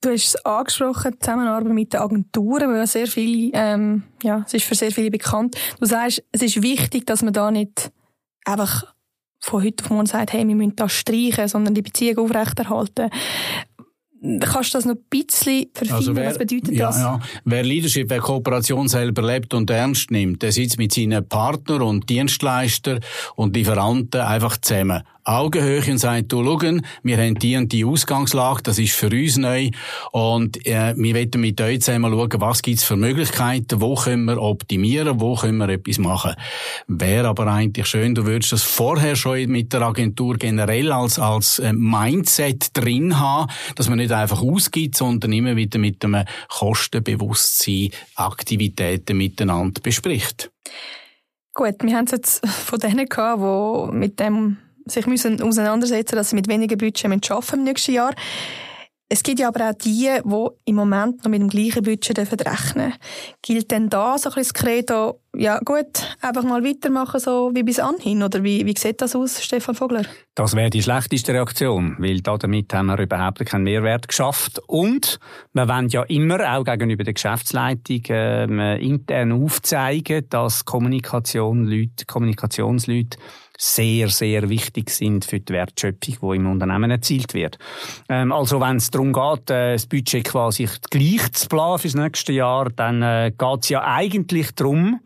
Du 0.00 0.10
hast 0.10 0.34
es 0.34 0.44
angesprochen, 0.44 1.12
die 1.12 1.18
Zusammenarbeit 1.20 1.72
mit 1.72 1.92
den 1.92 2.00
Agenturen, 2.00 2.70
weil 2.70 2.78
ja 2.78 2.86
sehr 2.88 3.06
viel, 3.06 3.52
ähm, 3.54 4.02
ja, 4.22 4.42
es 4.44 4.54
ist 4.54 4.64
für 4.64 4.74
sehr 4.74 4.90
viele 4.90 5.12
bekannt. 5.12 5.56
Du 5.78 5.86
sagst, 5.86 6.24
es 6.32 6.42
ist 6.42 6.60
wichtig, 6.60 7.06
dass 7.06 7.22
man 7.22 7.32
da 7.32 7.52
nicht 7.52 7.92
einfach 8.44 8.92
von 9.42 9.62
heute 9.62 9.84
auf 9.84 9.90
morgen 9.90 10.06
sagt, 10.06 10.32
hey, 10.32 10.46
wir 10.46 10.54
müssen 10.54 10.76
das 10.76 10.92
streichen, 10.92 11.48
sondern 11.48 11.74
die 11.74 11.82
Beziehung 11.82 12.18
aufrechterhalten. 12.18 13.10
Kannst 14.40 14.72
du 14.72 14.78
das 14.78 14.84
noch 14.84 14.94
ein 14.94 15.04
bisschen 15.10 15.66
verfeinern? 15.74 15.98
Also 15.98 16.14
wer, 16.14 16.26
Was 16.28 16.38
bedeutet 16.38 16.70
ja, 16.70 16.86
das? 16.86 16.98
Ja. 16.98 17.20
Wer 17.44 17.64
Leadership, 17.64 18.08
wer 18.08 18.20
Kooperation 18.20 18.86
selber 18.86 19.22
lebt 19.22 19.52
und 19.52 19.68
ernst 19.68 20.12
nimmt, 20.12 20.42
der 20.42 20.52
sitzt 20.52 20.78
mit 20.78 20.92
seinen 20.92 21.28
Partnern 21.28 21.82
und 21.82 22.08
Dienstleister 22.08 23.00
und 23.34 23.56
Lieferanten 23.56 24.20
einfach 24.20 24.58
zusammen. 24.58 25.02
Augenhöhe 25.24 25.82
und 25.88 25.98
sagt, 25.98 26.32
du, 26.32 26.44
schau, 26.44 26.78
wir 27.02 27.16
haben 27.16 27.38
die 27.38 27.56
und 27.56 27.70
die 27.72 27.84
Ausgangslage, 27.84 28.62
das 28.62 28.78
ist 28.78 28.94
für 28.94 29.08
uns 29.08 29.36
neu 29.36 29.70
und 30.10 30.66
äh, 30.66 30.94
wir 30.96 31.14
wollen 31.14 31.40
mit 31.40 31.60
euch 31.60 31.80
zusammen 31.80 32.12
schauen, 32.12 32.40
was 32.40 32.62
gibt's 32.62 32.84
für 32.84 32.96
Möglichkeiten, 32.96 33.80
wo 33.80 33.94
können 33.94 34.24
wir 34.24 34.40
optimieren, 34.40 35.20
wo 35.20 35.36
können 35.36 35.58
wir 35.58 35.68
etwas 35.68 35.98
machen. 35.98 36.34
Wäre 36.88 37.28
aber 37.28 37.46
eigentlich 37.46 37.86
schön, 37.86 38.14
du 38.14 38.26
würdest 38.26 38.52
das 38.52 38.62
vorher 38.62 39.14
schon 39.14 39.48
mit 39.48 39.72
der 39.72 39.82
Agentur 39.82 40.36
generell 40.36 40.90
als, 40.90 41.18
als 41.18 41.58
äh, 41.60 41.72
Mindset 41.72 42.76
drin 42.76 43.18
haben, 43.18 43.50
dass 43.76 43.88
man 43.88 43.98
nicht 43.98 44.12
einfach 44.12 44.42
ausgibt, 44.42 44.96
sondern 44.96 45.32
immer 45.32 45.56
wieder 45.56 45.78
mit 45.78 46.04
einem 46.04 46.24
Kostenbewusstsein 46.48 47.90
Aktivitäten 48.16 49.16
miteinander 49.16 49.80
bespricht. 49.80 50.50
Gut, 51.54 51.74
wir 51.82 51.96
haben 51.96 52.06
es 52.06 52.12
jetzt 52.12 52.46
von 52.46 52.80
denen 52.80 53.06
gehabt, 53.08 53.42
die 53.42 53.96
mit 53.96 54.18
dem 54.18 54.56
sich 54.86 55.06
müssen 55.06 55.42
auseinandersetzen 55.42 56.16
dass 56.16 56.30
sie 56.30 56.36
mit 56.36 56.48
weniger 56.48 56.76
Budget 56.76 57.30
arbeiten 57.30 57.58
im 57.58 57.64
nächsten 57.64 57.92
Jahr. 57.92 58.12
Es 59.12 59.22
gibt 59.22 59.40
ja 59.40 59.48
aber 59.48 59.68
auch 59.68 59.74
die, 59.74 60.08
die 60.24 60.70
im 60.70 60.74
Moment 60.74 61.22
noch 61.22 61.30
mit 61.30 61.42
dem 61.42 61.48
gleichen 61.50 61.82
Budget 61.82 62.18
rechnen 62.18 62.94
Gilt 63.42 63.70
denn 63.70 63.90
da 63.90 64.16
so 64.16 64.30
ein 64.30 64.36
bisschen 64.36 64.54
das 64.54 64.62
Credo, 64.62 65.20
ja 65.36 65.58
gut, 65.58 66.16
einfach 66.22 66.44
mal 66.44 66.64
weitermachen, 66.64 67.20
so 67.20 67.50
wie 67.54 67.62
bis 67.62 67.78
anhin? 67.78 68.22
Oder 68.22 68.42
wie, 68.42 68.64
wie 68.64 68.74
sieht 68.74 69.02
das 69.02 69.14
aus, 69.14 69.44
Stefan 69.44 69.74
Vogler? 69.74 70.04
Das 70.34 70.56
wäre 70.56 70.70
die 70.70 70.82
schlechteste 70.82 71.34
Reaktion, 71.34 71.96
weil 71.98 72.22
damit 72.22 72.72
haben 72.72 72.86
wir 72.86 72.98
überhaupt 73.00 73.44
keinen 73.44 73.64
Mehrwert 73.64 74.08
geschafft. 74.08 74.62
Und 74.66 75.18
wir 75.52 75.68
wollen 75.68 75.88
ja 75.90 76.04
immer 76.04 76.56
auch 76.56 76.64
gegenüber 76.64 77.04
der 77.04 77.12
Geschäftsleitung 77.12 78.00
ähm, 78.08 78.60
intern 78.80 79.32
aufzeigen, 79.32 80.26
dass 80.30 80.64
Kommunikation 80.64 81.66
Leute, 81.66 82.06
Kommunikationsleute 82.06 83.18
sehr, 83.62 84.08
sehr 84.08 84.48
wichtig 84.48 84.90
sind 84.90 85.24
für 85.24 85.38
die 85.38 85.52
Wertschöpfung, 85.52 86.32
die 86.32 86.36
im 86.36 86.50
Unternehmen 86.50 86.90
erzielt 86.90 87.32
wird. 87.32 87.58
Ähm, 88.08 88.32
also 88.32 88.60
wenn 88.60 88.76
es 88.76 88.90
darum 88.90 89.12
geht, 89.12 89.50
äh, 89.50 89.74
das 89.74 89.86
Budget 89.86 90.24
quasi 90.24 90.68
gleich 90.90 91.30
zu 91.32 91.48
planen 91.48 91.78
fürs 91.78 91.94
nächste 91.94 92.32
Jahr, 92.32 92.70
dann 92.70 93.02
äh, 93.02 93.30
geht 93.30 93.62
es 93.62 93.68
ja 93.68 93.84
eigentlich 93.84 94.50
darum, 94.52 95.00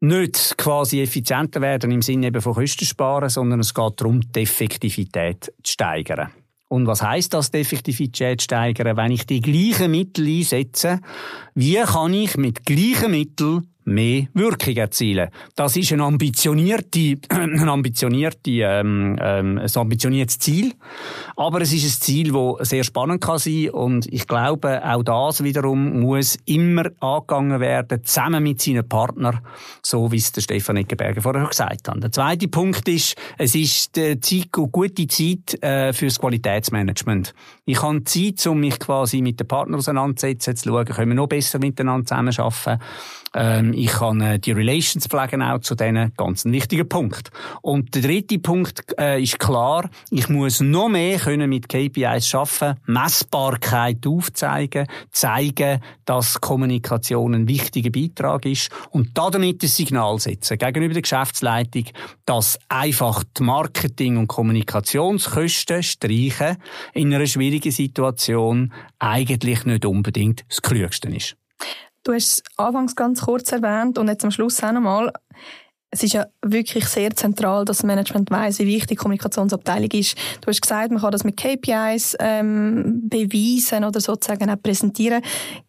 nicht 0.00 0.58
quasi 0.58 1.00
effizienter 1.00 1.62
werden 1.62 1.90
im 1.90 2.02
Sinne 2.02 2.26
eben 2.26 2.42
von 2.42 2.52
Kosten 2.52 2.84
sparen, 2.84 3.30
sondern 3.30 3.60
es 3.60 3.72
geht 3.72 3.98
darum, 3.98 4.20
die 4.20 4.42
Effektivität 4.42 5.50
zu 5.62 5.72
steigern. 5.72 6.30
Und 6.68 6.86
was 6.86 7.02
heißt 7.02 7.32
das, 7.32 7.50
die 7.50 7.60
Effektivität 7.60 8.42
zu 8.42 8.44
steigern? 8.44 8.96
Wenn 8.98 9.12
ich 9.12 9.24
die 9.24 9.40
gleichen 9.40 9.90
Mittel 9.90 10.26
einsetze, 10.26 11.00
wie 11.54 11.76
kann 11.76 12.12
ich 12.12 12.36
mit 12.36 12.66
gleichen 12.66 13.12
Mitteln 13.12 13.73
mehr 13.84 14.26
Wirkung 14.34 14.76
erzielen. 14.76 15.28
Das 15.56 15.76
ist 15.76 15.92
ein 15.92 16.00
ambitionierte, 16.00 17.16
ein 17.28 17.68
ambitionierte, 17.68 18.50
ähm, 18.50 19.16
ähm, 19.20 19.58
ein 19.58 19.70
ambitioniertes 19.74 20.38
Ziel, 20.38 20.72
aber 21.36 21.60
es 21.60 21.72
ist 21.72 21.84
ein 21.84 22.02
Ziel, 22.02 22.32
das 22.32 22.68
sehr 22.68 22.84
spannend 22.84 23.22
kann 23.22 23.38
sein 23.38 23.70
und 23.70 24.06
ich 24.12 24.26
glaube, 24.26 24.82
auch 24.84 25.02
das 25.02 25.44
wiederum 25.44 26.00
muss 26.00 26.38
immer 26.46 26.90
angegangen 27.00 27.60
werden, 27.60 28.04
zusammen 28.04 28.42
mit 28.42 28.60
seinen 28.60 28.88
Partnern, 28.88 29.40
so 29.82 30.10
wie 30.12 30.16
es 30.16 30.32
der 30.32 30.40
Stefan 30.40 30.76
Eckenberger 30.76 31.22
vorher 31.22 31.46
gesagt 31.46 31.88
hat. 31.88 32.02
Der 32.02 32.12
zweite 32.12 32.48
Punkt 32.48 32.88
ist, 32.88 33.16
es 33.38 33.54
ist 33.54 33.96
die 33.96 34.18
Zeit, 34.20 34.52
gute 34.52 35.06
Zeit 35.06 35.62
äh, 35.62 35.92
fürs 35.92 36.18
Qualitätsmanagement. 36.18 37.34
Ich 37.64 37.82
habe 37.82 38.04
Zeit, 38.04 38.46
um 38.46 38.60
mich 38.60 38.78
quasi 38.78 39.22
mit 39.22 39.40
den 39.40 39.48
Partnern 39.48 39.78
auseinanderzusetzen, 39.78 40.56
zu 40.56 40.68
schauen, 40.68 40.84
können 40.86 41.10
wir 41.10 41.16
noch 41.16 41.28
besser 41.28 41.58
miteinander 41.58 42.06
zusammenarbeiten. 42.06 42.80
Ähm, 43.34 43.72
ich 43.72 43.88
kann 43.88 44.20
äh, 44.20 44.38
die 44.38 44.52
Relations 44.52 45.06
pflegen 45.06 45.42
auch 45.42 45.60
zu 45.60 45.74
denen. 45.74 46.12
Ganz 46.16 46.44
ein 46.44 46.52
wichtiger 46.52 46.84
Punkt. 46.84 47.30
Und 47.62 47.94
der 47.94 48.02
dritte 48.02 48.38
Punkt 48.38 48.94
äh, 48.98 49.20
ist 49.20 49.38
klar, 49.38 49.90
ich 50.10 50.28
muss 50.28 50.60
noch 50.60 50.88
mehr 50.88 51.18
können 51.18 51.50
mit 51.50 51.68
KPIs 51.68 52.28
schaffen, 52.28 52.76
Messbarkeit 52.86 54.06
aufzeigen, 54.06 54.86
zeigen, 55.10 55.80
dass 56.04 56.40
Kommunikation 56.40 57.34
ein 57.34 57.48
wichtiger 57.48 57.90
Beitrag 57.90 58.46
ist 58.46 58.70
und 58.90 59.16
damit 59.18 59.62
ein 59.62 59.68
Signal 59.68 60.18
setzen 60.18 60.58
gegenüber 60.58 60.94
der 60.94 61.02
Geschäftsleitung, 61.02 61.84
dass 62.24 62.58
einfach 62.68 63.24
die 63.36 63.42
Marketing- 63.42 64.18
und 64.18 64.28
Kommunikationskosten 64.28 65.82
streichen 65.82 66.56
in 66.92 67.12
einer 67.12 67.26
schwierigen 67.26 67.72
Situation 67.72 68.72
eigentlich 68.98 69.64
nicht 69.64 69.84
unbedingt 69.84 70.44
das 70.48 70.62
Klügste 70.62 71.08
ist. 71.08 71.36
Du 72.04 72.12
hast 72.12 72.32
es 72.32 72.42
anfangs 72.58 72.94
ganz 72.94 73.22
kurz 73.22 73.50
erwähnt 73.50 73.96
und 73.98 74.08
jetzt 74.08 74.24
am 74.24 74.30
Schluss 74.30 74.62
auch 74.62 74.72
nochmal. 74.72 75.10
Es 75.90 76.02
ist 76.02 76.12
ja 76.12 76.26
wirklich 76.42 76.86
sehr 76.86 77.14
zentral, 77.14 77.64
dass 77.64 77.78
das 77.78 77.86
Management 77.86 78.30
weiß, 78.30 78.58
wie 78.58 78.66
wichtig 78.66 78.88
die 78.88 78.96
Kommunikationsabteilung 78.96 79.90
ist. 79.92 80.18
Du 80.40 80.48
hast 80.48 80.60
gesagt, 80.60 80.90
man 80.90 81.00
kann 81.00 81.12
das 81.12 81.24
mit 81.24 81.36
KPIs 81.36 82.16
ähm, 82.18 83.02
beweisen 83.08 83.84
oder 83.84 84.00
sozusagen 84.00 84.50
auch 84.50 84.60
präsentieren. 84.60 85.22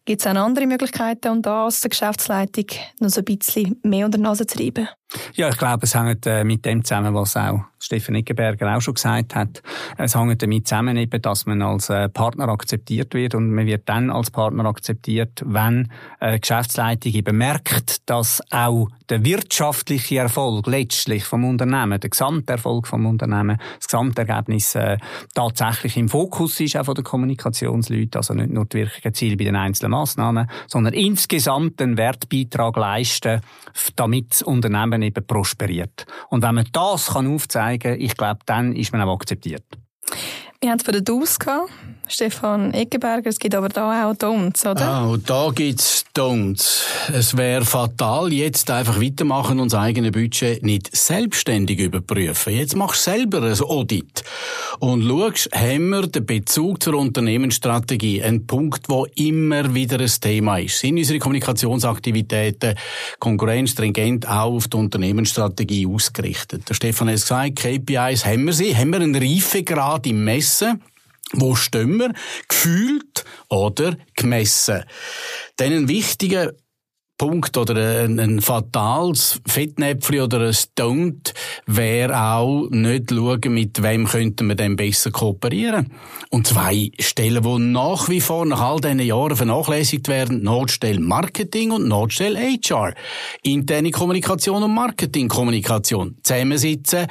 Gibt 0.04 0.20
es 0.20 0.26
auch 0.26 0.34
andere 0.34 0.66
Möglichkeiten, 0.66 1.28
um 1.28 1.42
das 1.42 1.80
der 1.80 1.90
Geschäftsleitung 1.90 2.66
noch 2.98 3.08
so 3.08 3.20
ein 3.20 3.24
bisschen 3.24 3.78
mehr 3.82 4.04
unter 4.04 4.18
die 4.18 4.24
Nase 4.24 4.46
zu 4.46 4.58
reiben? 4.58 4.88
Ja, 5.34 5.48
ich 5.48 5.56
glaube, 5.56 5.84
es 5.84 5.94
hängt 5.94 6.26
äh, 6.26 6.44
mit 6.44 6.64
dem 6.64 6.84
zusammen, 6.84 7.14
was 7.14 7.36
auch 7.36 7.60
Stefan 7.78 8.16
Eckenberger 8.16 8.76
auch 8.76 8.80
schon 8.80 8.94
gesagt 8.94 9.34
hat. 9.34 9.62
Es 9.96 10.16
hängt 10.16 10.42
damit 10.42 10.66
zusammen, 10.66 10.96
eben, 10.96 11.22
dass 11.22 11.46
man 11.46 11.62
als 11.62 11.90
äh, 11.90 12.08
Partner 12.08 12.48
akzeptiert 12.48 13.14
wird 13.14 13.34
und 13.34 13.52
man 13.52 13.66
wird 13.66 13.88
dann 13.88 14.10
als 14.10 14.30
Partner 14.30 14.64
akzeptiert, 14.64 15.42
wenn 15.44 15.88
äh, 16.20 16.40
Geschäftsleitung 16.40 17.12
eben 17.12 17.38
merkt, 17.38 18.08
dass 18.10 18.42
auch 18.50 18.88
der 19.08 19.24
wirtschaftliche 19.24 20.18
Erfolg 20.18 20.66
letztlich 20.66 21.24
vom 21.24 21.44
Unternehmen, 21.44 22.00
der 22.00 22.10
Gesamterfolg 22.10 22.88
vom 22.88 23.06
Unternehmen, 23.06 23.58
das 23.76 23.86
Gesamtergebnis 23.86 24.74
äh, 24.74 24.96
tatsächlich 25.34 25.96
im 25.96 26.08
Fokus 26.08 26.58
ist 26.60 26.76
auch 26.76 26.84
von 26.84 26.96
der 26.96 27.04
Kommunikationsleute, 27.04 28.18
also 28.18 28.34
nicht 28.34 28.50
nur 28.50 28.64
die 28.64 28.78
wirklichen 28.78 29.14
Ziele 29.14 29.36
bei 29.36 29.44
den 29.44 29.56
einzelnen 29.56 29.92
Massnahmen, 29.92 30.50
sondern 30.66 30.94
insgesamt 30.94 31.80
einen 31.80 31.96
Wertbeitrag 31.96 32.76
leisten, 32.76 33.40
damit 33.94 34.32
das 34.32 34.42
Unternehmen 34.42 34.95
eben 35.02 35.26
prosperiert. 35.26 36.06
Und 36.30 36.42
wenn 36.42 36.54
man 36.54 36.68
das 36.72 37.08
kann 37.08 37.32
aufzeigen 37.32 37.92
kann, 37.92 38.00
ich 38.00 38.16
glaube, 38.16 38.40
dann 38.46 38.74
ist 38.74 38.92
man 38.92 39.02
auch 39.02 39.14
akzeptiert. 39.14 39.64
Wir 40.60 40.70
haben 40.70 40.78
es 40.78 40.84
von 40.84 40.94
den 40.94 41.04
Do's 41.04 41.38
gehabt, 41.38 41.70
Stefan 42.08 42.72
Eckenberger. 42.72 43.28
Es 43.28 43.38
gibt 43.38 43.54
aber 43.54 43.68
da 43.68 44.08
auch 44.08 44.14
Don'ts, 44.14 44.68
oder? 44.68 45.08
Und 45.08 45.28
da 45.28 45.50
gibt's 45.54 46.04
Don'ts. 46.16 46.82
Es 47.12 47.36
wäre 47.36 47.64
fatal, 47.64 48.32
jetzt 48.32 48.70
einfach 48.70 49.00
weitermachen 49.00 49.60
und 49.60 49.72
das 49.72 49.80
eigene 49.80 50.12
Budget 50.12 50.62
nicht 50.62 50.94
selbstständig 50.96 51.78
überprüfen. 51.78 52.54
Jetzt 52.54 52.76
machst 52.76 53.06
du 53.06 53.10
selber 53.10 53.42
ein 53.42 53.60
Audit 53.60 54.24
und 54.78 55.02
schaust, 55.02 55.50
haben 55.54 55.88
wir 55.90 56.06
den 56.06 56.26
Bezug 56.26 56.82
zur 56.82 56.94
Unternehmensstrategie, 56.94 58.22
ein 58.22 58.46
Punkt, 58.46 58.88
wo 58.88 59.06
immer 59.16 59.74
wieder 59.74 60.00
ein 60.00 60.10
Thema 60.20 60.58
ist. 60.58 60.78
Sind 60.78 60.98
unsere 60.98 61.18
Kommunikationsaktivitäten 61.18 62.74
konkurrenzstringent 63.18 64.28
auch 64.28 64.54
auf 64.54 64.68
die 64.68 64.76
Unternehmensstrategie 64.76 65.86
ausgerichtet? 65.86 66.68
Der 66.68 66.74
Stefan 66.74 67.08
hat 67.08 67.16
gesagt, 67.16 67.56
KPIs 67.56 68.24
haben 68.24 68.44
wir 68.44 68.52
sie, 68.52 68.76
haben 68.76 68.90
wir 68.90 69.00
einen 69.00 69.14
Reifegrad 69.14 70.06
im 70.06 70.24
Messen? 70.24 70.80
Wo 71.32 71.54
stehen 71.54 71.98
wir? 71.98 72.12
Gefühlt 72.48 73.24
oder 73.48 73.96
gemessen? 74.14 74.84
Dann 75.56 75.72
ein 75.72 75.88
wichtiger 75.88 76.52
Punkt 77.18 77.56
oder 77.56 78.04
ein, 78.04 78.20
ein 78.20 78.40
fatales 78.42 79.40
Fettnäpfchen 79.46 80.20
oder 80.20 80.48
ein 80.48 80.52
Stunt 80.52 81.32
wäre 81.66 82.14
auch 82.14 82.68
nicht 82.70 83.10
schauen, 83.10 83.54
mit 83.54 83.82
wem 83.82 84.06
könnten 84.06 84.48
wir 84.48 84.54
denn 84.54 84.76
besser 84.76 85.10
kooperieren. 85.10 85.92
Und 86.30 86.46
zwei 86.46 86.90
Stellen, 86.98 87.42
die 87.42 87.58
nach 87.58 88.10
wie 88.10 88.20
vor 88.20 88.44
nach 88.44 88.60
all 88.60 88.80
diesen 88.80 89.00
Jahren 89.00 89.34
vernachlässigt 89.34 90.08
werden, 90.08 90.42
Notstelle 90.42 91.00
Marketing 91.00 91.70
und 91.70 91.88
Notstelle 91.88 92.38
HR. 92.38 92.92
Interne 93.42 93.90
Kommunikation 93.90 94.62
und 94.62 94.74
Marketingkommunikation. 94.74 96.18
Zusammensitzen, 96.22 97.06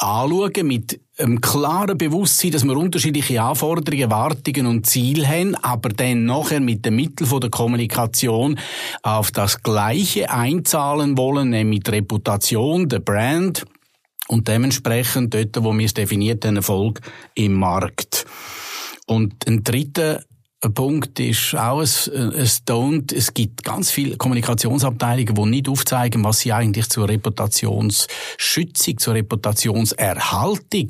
anschauen 0.00 0.66
mit 0.66 1.00
einem 1.18 1.40
klaren 1.40 1.98
Bewusstsein, 1.98 2.52
dass 2.52 2.64
wir 2.64 2.76
unterschiedliche 2.76 3.42
Anforderungen, 3.42 4.02
Erwartungen 4.02 4.66
und 4.66 4.86
Ziele 4.86 5.26
haben, 5.26 5.54
aber 5.56 5.88
dann 5.88 6.24
nachher 6.24 6.60
mit 6.60 6.84
den 6.84 6.96
Mitteln 6.96 7.40
der 7.40 7.50
Kommunikation 7.50 8.58
auf 9.02 9.30
das 9.32 9.62
Gleiche 9.62 10.30
einzahlen 10.30 11.16
wollen, 11.18 11.50
nämlich 11.50 11.80
die 11.80 11.90
Reputation, 11.90 12.88
der 12.88 13.00
Brand 13.00 13.64
und 14.28 14.46
dementsprechend 14.46 15.34
dort, 15.34 15.62
wo 15.62 15.76
wir 15.76 15.86
es 15.86 15.94
definiert 15.94 16.44
haben, 16.44 16.56
Erfolg 16.56 17.00
im 17.34 17.54
Markt. 17.54 18.26
Und 19.06 19.46
ein 19.48 19.64
dritter 19.64 20.22
ein 20.60 20.74
Punkt 20.74 21.20
ist 21.20 21.54
auch 21.54 21.80
ein, 21.80 22.32
ein 22.34 22.46
Don't. 22.66 23.14
Es 23.14 23.32
gibt 23.32 23.62
ganz 23.62 23.92
viele 23.92 24.16
Kommunikationsabteilungen, 24.16 25.34
die 25.34 25.50
nicht 25.50 25.68
aufzeigen, 25.68 26.24
was 26.24 26.40
sie 26.40 26.52
eigentlich 26.52 26.88
zur 26.88 27.08
Reputationsschützung, 27.08 28.98
zur 28.98 29.14
Reputationserhaltung 29.14 30.88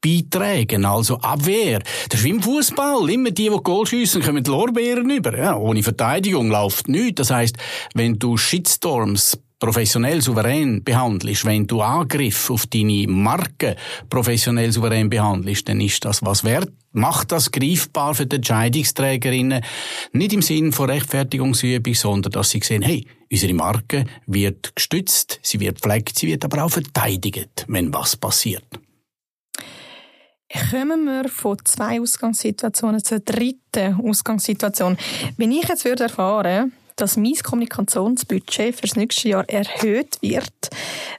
beitragen. 0.00 0.86
Also 0.86 1.18
Abwehr. 1.18 1.80
Das 2.08 2.20
ist 2.20 2.24
wie 2.24 2.30
im 2.30 2.42
Fußball. 2.42 3.10
Immer 3.10 3.30
die, 3.30 3.50
die 3.50 3.56
Goal 3.62 3.86
schiessen, 3.86 4.22
kommen 4.22 4.42
die 4.42 4.50
Lorbeeren 4.50 5.10
über. 5.10 5.36
Ja, 5.36 5.54
ohne 5.54 5.82
Verteidigung 5.82 6.48
läuft 6.48 6.88
nichts. 6.88 7.16
Das 7.16 7.30
heißt, 7.30 7.56
wenn 7.92 8.18
du 8.18 8.38
Shitstorms 8.38 9.38
professionell 9.60 10.22
souverän 10.22 10.82
behandelst, 10.82 11.44
wenn 11.44 11.66
du 11.66 11.82
Angriff 11.82 12.50
auf 12.50 12.66
deine 12.66 13.06
Marke 13.06 13.76
professionell 14.08 14.72
souverän 14.72 15.08
behandelst, 15.08 15.68
dann 15.68 15.80
ist 15.80 16.04
das 16.04 16.24
was 16.24 16.42
wert. 16.42 16.72
Macht 16.92 17.30
das 17.30 17.52
greifbar 17.52 18.14
für 18.14 18.26
die 18.26 18.36
Entscheidungsträgerinnen. 18.36 19.62
Nicht 20.12 20.32
im 20.32 20.42
Sinn 20.42 20.72
von 20.72 20.90
Rechtfertigungsübung, 20.90 21.94
sondern 21.94 22.32
dass 22.32 22.50
sie 22.50 22.60
sehen, 22.64 22.82
hey, 22.82 23.06
unsere 23.30 23.54
Marke 23.54 24.06
wird 24.26 24.74
gestützt, 24.74 25.38
sie 25.42 25.60
wird 25.60 25.78
pflegt, 25.78 26.18
sie 26.18 26.26
wird 26.26 26.44
aber 26.44 26.64
auch 26.64 26.70
verteidigt, 26.70 27.66
wenn 27.68 27.94
was 27.94 28.16
passiert. 28.16 28.64
Kommen 30.70 31.04
wir 31.04 31.28
von 31.28 31.58
zwei 31.64 32.00
Ausgangssituationen 32.00 33.04
zur 33.04 33.20
dritten 33.20 34.00
Ausgangssituation. 34.02 34.96
Wenn 35.36 35.52
ich 35.52 35.68
jetzt 35.68 35.84
würde 35.84 36.04
erfahren 36.04 36.72
dass 37.00 37.16
mein 37.16 37.34
Kommunikationsbudget 37.34 38.74
für 38.74 38.82
das 38.82 38.96
nächste 38.96 39.28
Jahr 39.28 39.48
erhöht 39.48 40.18
wird, 40.20 40.70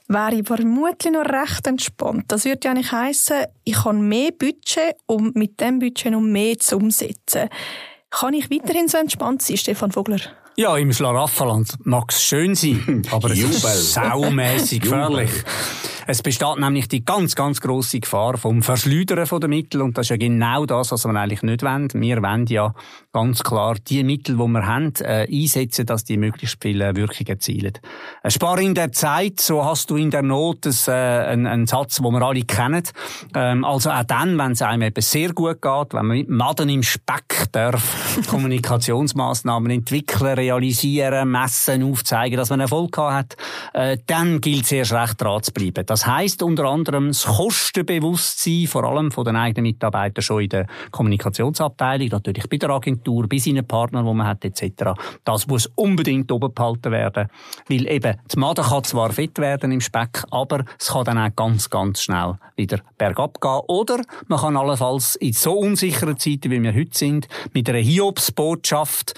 wäre 0.08 0.34
ich 0.34 0.46
vermutlich 0.46 1.12
noch 1.12 1.24
recht 1.24 1.66
entspannt. 1.66 2.24
Das 2.28 2.44
würde 2.44 2.60
ja 2.64 2.74
nicht 2.74 2.92
heissen, 2.92 3.44
ich 3.64 3.84
habe 3.84 3.98
mehr 3.98 4.30
Budget, 4.30 4.96
um 5.06 5.32
mit 5.34 5.60
dem 5.60 5.78
Budget 5.78 6.12
noch 6.12 6.20
mehr 6.20 6.58
zu 6.58 6.76
umsetzen. 6.76 7.48
Kann 8.10 8.34
ich 8.34 8.50
weiterhin 8.50 8.88
so 8.88 8.98
entspannt 8.98 9.42
sein, 9.42 9.56
Stefan 9.56 9.92
Vogler? 9.92 10.20
Ja, 10.54 10.76
im 10.76 10.92
Schlaraffenland 10.92 11.78
mag 11.86 12.10
es 12.10 12.22
schön 12.22 12.54
sein, 12.54 13.02
aber 13.10 13.30
es 13.30 13.38
ist 13.38 13.94
saumässig 13.94 14.80
gefährlich. 14.82 15.30
Es 16.06 16.20
besteht 16.20 16.58
nämlich 16.58 16.88
die 16.88 17.04
ganz, 17.04 17.36
ganz 17.36 17.60
grosse 17.60 18.00
Gefahr 18.00 18.36
vom 18.36 18.62
Verschleudern 18.62 19.24
der 19.40 19.48
Mittel 19.48 19.82
und 19.82 19.96
das 19.96 20.06
ist 20.06 20.10
ja 20.10 20.16
genau 20.16 20.66
das, 20.66 20.90
was 20.90 21.04
wir 21.06 21.14
eigentlich 21.14 21.42
nicht 21.42 21.62
wollen. 21.62 21.88
Wir 21.94 22.20
wollen 22.20 22.46
ja 22.46 22.74
ganz 23.12 23.42
klar 23.44 23.76
die 23.86 24.02
Mittel, 24.02 24.36
die 24.36 24.42
wir 24.42 24.66
haben, 24.66 24.92
äh, 25.00 25.28
einsetzen, 25.30 25.86
dass 25.86 26.04
die 26.04 26.16
möglichst 26.16 26.58
viele 26.60 26.96
Wirkungen 26.96 27.28
erzielen. 27.28 27.74
Äh, 28.22 28.30
Spar 28.30 28.58
in 28.58 28.74
der 28.74 28.90
Zeit, 28.90 29.40
so 29.40 29.64
hast 29.64 29.90
du 29.90 29.96
in 29.96 30.10
der 30.10 30.22
Not 30.22 30.66
das, 30.66 30.88
äh, 30.88 30.92
einen, 30.92 31.46
einen 31.46 31.66
Satz, 31.66 31.96
den 31.96 32.12
wir 32.12 32.22
alle 32.22 32.42
kennen. 32.42 32.82
Ähm, 33.34 33.64
also 33.64 33.90
auch 33.90 34.04
dann, 34.04 34.36
wenn 34.38 34.52
es 34.52 34.62
einem 34.62 34.82
eben 34.82 35.02
sehr 35.02 35.32
gut 35.32 35.62
geht, 35.62 35.94
wenn 35.94 36.06
man 36.06 36.16
mit 36.16 36.28
Maden 36.28 36.68
im 36.68 36.82
Speck 36.82 37.46
darf 37.52 38.26
Kommunikationsmaßnahmen 38.28 39.70
entwickeln, 39.70 40.36
realisieren, 40.42 41.30
messen, 41.30 41.82
aufzeigen, 41.82 42.36
dass 42.36 42.50
man 42.50 42.60
Erfolg 42.60 42.92
gehabt 42.92 43.12
hat, 43.12 43.36
äh, 43.74 43.98
dann 44.06 44.40
gilt 44.40 44.64
es 44.64 44.72
erst 44.72 44.92
recht 44.92 45.20
dran 45.20 45.42
zu 45.42 45.52
bleiben. 45.52 45.84
Das 45.86 46.06
heißt 46.06 46.42
unter 46.42 46.64
anderem 46.64 47.08
das 47.08 47.24
Kostenbewusstsein, 47.24 48.66
vor 48.66 48.84
allem 48.84 49.10
von 49.10 49.24
den 49.24 49.36
eigenen 49.36 49.64
Mitarbeitern 49.64 50.22
schon 50.22 50.42
in 50.42 50.48
der 50.48 50.66
Kommunikationsabteilung, 50.90 52.08
natürlich 52.08 52.48
bei 52.48 52.56
der 52.56 52.70
Agentur, 52.70 53.28
bei 53.28 53.38
seinen 53.38 53.66
Partnern, 53.66 54.06
die 54.06 54.14
man 54.14 54.26
hat, 54.26 54.44
etc. 54.44 54.92
Das 55.24 55.46
muss 55.46 55.70
unbedingt 55.74 56.30
oben 56.32 56.52
behalten 56.52 56.92
werden, 56.92 57.28
weil 57.68 57.88
eben 57.88 58.16
die 58.32 58.38
Made 58.38 58.62
kann 58.62 58.84
zwar 58.84 59.12
fett 59.12 59.38
werden 59.38 59.72
im 59.72 59.80
Speck, 59.80 60.24
aber 60.30 60.64
es 60.78 60.88
kann 60.88 61.04
dann 61.04 61.18
auch 61.18 61.34
ganz, 61.36 61.70
ganz 61.70 62.02
schnell 62.02 62.38
wieder 62.56 62.80
bergab 62.98 63.40
gehen. 63.40 63.60
Oder 63.68 64.02
man 64.28 64.40
kann 64.40 64.56
allenfalls 64.56 65.16
in 65.16 65.32
so 65.32 65.52
unsicheren 65.52 66.18
Zeiten, 66.18 66.50
wie 66.50 66.62
wir 66.62 66.74
heute 66.74 66.96
sind, 66.96 67.28
mit 67.52 67.68
einer 67.68 67.78
Hiobsbotschaft 67.78 69.14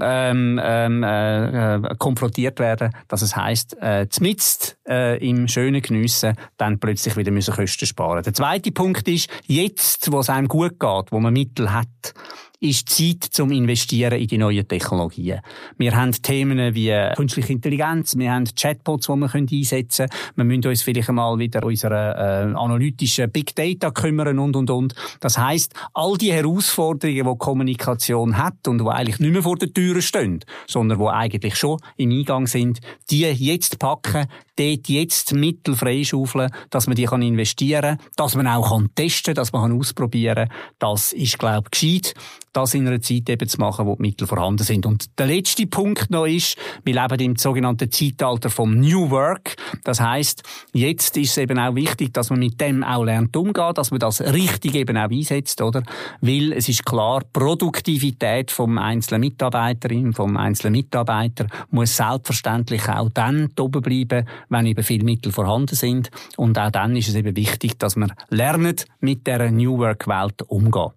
ähm, 0.00 0.60
ähm, 0.68 1.02
äh, 1.02 1.76
äh, 1.76 1.94
konfrontiert 1.98 2.58
werden, 2.58 2.92
dass 3.08 3.22
es 3.22 3.36
heisst, 3.36 3.76
äh, 3.80 4.08
zmitzt 4.08 4.78
äh, 4.88 5.16
im 5.26 5.48
schönen 5.48 5.80
Genuss 5.80 6.18
müssen 6.22 6.36
dann 6.56 6.78
plötzlich 6.78 7.16
wieder 7.16 7.30
müssen 7.30 7.54
Kosten 7.54 7.86
sparen. 7.86 8.22
Der 8.22 8.34
zweite 8.34 8.72
Punkt 8.72 9.06
ist, 9.08 9.30
jetzt, 9.46 10.10
wo 10.12 10.20
es 10.20 10.30
einem 10.30 10.48
gut 10.48 10.80
geht, 10.80 11.12
wo 11.12 11.20
man 11.20 11.32
Mittel 11.32 11.72
hat, 11.72 12.14
ist 12.60 12.88
Zeit 12.88 13.22
zum 13.30 13.52
Investieren 13.52 14.18
in 14.18 14.26
die 14.26 14.38
neuen 14.38 14.66
Technologien. 14.66 15.40
Wir 15.76 15.94
haben 15.94 16.10
Themen 16.10 16.74
wie 16.74 16.92
künstliche 17.14 17.52
Intelligenz, 17.52 18.16
wir 18.16 18.32
haben 18.32 18.46
Chatbots, 18.56 19.06
die 19.06 19.12
wir 19.12 19.34
einsetzen 19.34 20.08
können. 20.08 20.34
Wir 20.34 20.44
müssen 20.44 20.68
uns 20.68 20.82
vielleicht 20.82 21.08
einmal 21.08 21.38
wieder 21.38 21.62
unsere 21.62 21.94
äh, 21.94 22.56
analytischen 22.56 23.30
Big 23.30 23.54
Data 23.54 23.92
kümmern 23.92 24.40
und, 24.40 24.56
und, 24.56 24.70
und. 24.70 24.94
Das 25.20 25.38
heißt, 25.38 25.72
all 25.94 26.16
die 26.18 26.32
Herausforderungen, 26.32 27.32
die 27.32 27.38
Kommunikation 27.38 28.36
hat 28.36 28.66
und 28.66 28.78
die 28.78 28.88
eigentlich 28.88 29.20
nicht 29.20 29.32
mehr 29.32 29.42
vor 29.42 29.56
der 29.56 29.72
Tür 29.72 30.02
stehen, 30.02 30.40
sondern 30.66 30.98
die 30.98 31.06
eigentlich 31.06 31.54
schon 31.54 31.78
im 31.96 32.10
Eingang 32.10 32.48
sind, 32.48 32.80
die 33.08 33.20
jetzt 33.20 33.78
packen, 33.78 34.26
dort 34.56 34.88
jetzt 34.88 35.32
Mittel 35.32 35.76
freischaufeln, 35.76 36.50
dass 36.70 36.88
man 36.88 36.96
die 36.96 37.04
investieren 37.04 37.98
kann, 37.98 38.06
dass 38.16 38.34
man 38.34 38.48
auch 38.48 38.82
testen 38.96 39.34
kann, 39.34 39.36
dass 39.36 39.52
man 39.52 39.78
ausprobieren 39.78 40.48
kann. 40.48 40.56
Das 40.78 41.12
ist, 41.12 41.38
glaube 41.38 41.68
ich, 41.72 41.80
gescheit 41.80 42.14
das 42.52 42.74
in 42.74 42.86
einer 42.86 43.00
Zeit 43.00 43.28
eben 43.28 43.48
zu 43.48 43.58
machen, 43.58 43.86
wo 43.86 43.96
die 43.96 44.02
Mittel 44.02 44.26
vorhanden 44.26 44.64
sind. 44.64 44.86
Und 44.86 45.18
der 45.18 45.26
letzte 45.26 45.66
Punkt 45.66 46.10
noch 46.10 46.26
ist, 46.26 46.56
wir 46.84 47.00
leben 47.00 47.20
im 47.20 47.36
sogenannten 47.36 47.90
Zeitalter 47.90 48.50
vom 48.50 48.78
New 48.78 49.10
Work. 49.10 49.56
Das 49.84 50.00
heißt, 50.00 50.42
jetzt 50.72 51.16
ist 51.16 51.30
es 51.30 51.38
eben 51.38 51.58
auch 51.58 51.74
wichtig, 51.74 52.12
dass 52.14 52.30
man 52.30 52.38
mit 52.38 52.60
dem 52.60 52.82
auch 52.82 53.04
lernt 53.04 53.36
umgehen, 53.36 53.74
dass 53.74 53.90
man 53.90 54.00
das 54.00 54.20
richtig 54.20 54.74
eben 54.74 54.96
auch 54.96 55.10
einsetzt, 55.10 55.60
oder? 55.62 55.82
Weil 56.20 56.52
es 56.52 56.68
ist 56.68 56.84
klar, 56.84 57.22
Produktivität 57.32 58.50
vom 58.50 58.78
einzelnen 58.78 59.20
Mitarbeiterin, 59.20 60.12
vom 60.12 60.36
einzelnen 60.36 60.72
Mitarbeiter 60.72 61.46
muss 61.70 61.96
selbstverständlich 61.96 62.88
auch 62.88 63.10
dann 63.10 63.50
oben 63.58 63.82
bleiben, 63.82 64.28
wenn 64.48 64.66
eben 64.66 64.82
viele 64.82 65.04
Mittel 65.04 65.32
vorhanden 65.32 65.74
sind. 65.74 66.10
Und 66.36 66.58
auch 66.58 66.70
dann 66.70 66.96
ist 66.96 67.08
es 67.08 67.14
eben 67.14 67.36
wichtig, 67.36 67.78
dass 67.78 67.96
man 67.96 68.12
lernt, 68.28 68.86
mit 69.00 69.26
der 69.26 69.50
New 69.50 69.78
Work 69.78 70.08
Welt 70.08 70.42
umgehen. 70.48 70.90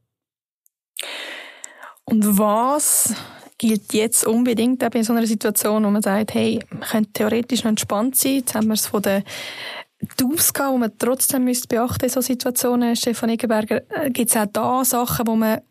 Und 2.06 2.38
was 2.38 3.14
gilt 3.58 3.94
jetzt 3.94 4.26
unbedingt 4.26 4.82
in 4.84 5.04
so 5.04 5.14
einer 5.14 5.28
Situation, 5.28 5.84
wo 5.86 5.90
man 5.90 6.02
sagt, 6.02 6.34
hey, 6.34 6.60
man 6.72 6.82
könnte 6.82 7.14
theoretisch 7.14 7.64
noch 7.64 7.70
entspannt 7.70 8.16
sein. 8.16 8.38
Jetzt 8.38 8.56
haben 8.56 8.68
wir 8.68 8.74
es 8.74 8.88
von 8.88 9.02
der 9.02 9.24
die 10.20 10.24
Ausgabe, 10.24 10.74
die 10.74 10.80
man 10.80 10.98
trotzdem 10.98 11.44
müsste 11.44 11.68
beachten 11.68 12.06
in 12.06 12.10
solchen 12.10 12.34
Situationen, 12.34 12.96
Stefan 12.96 13.30
Egenberger, 13.30 13.82
äh, 13.90 14.10
gibt 14.10 14.32
es 14.32 14.38
auch 14.38 14.48
da 14.52 14.84
Sachen, 14.84 15.26
die 15.26 15.36
man 15.36 15.62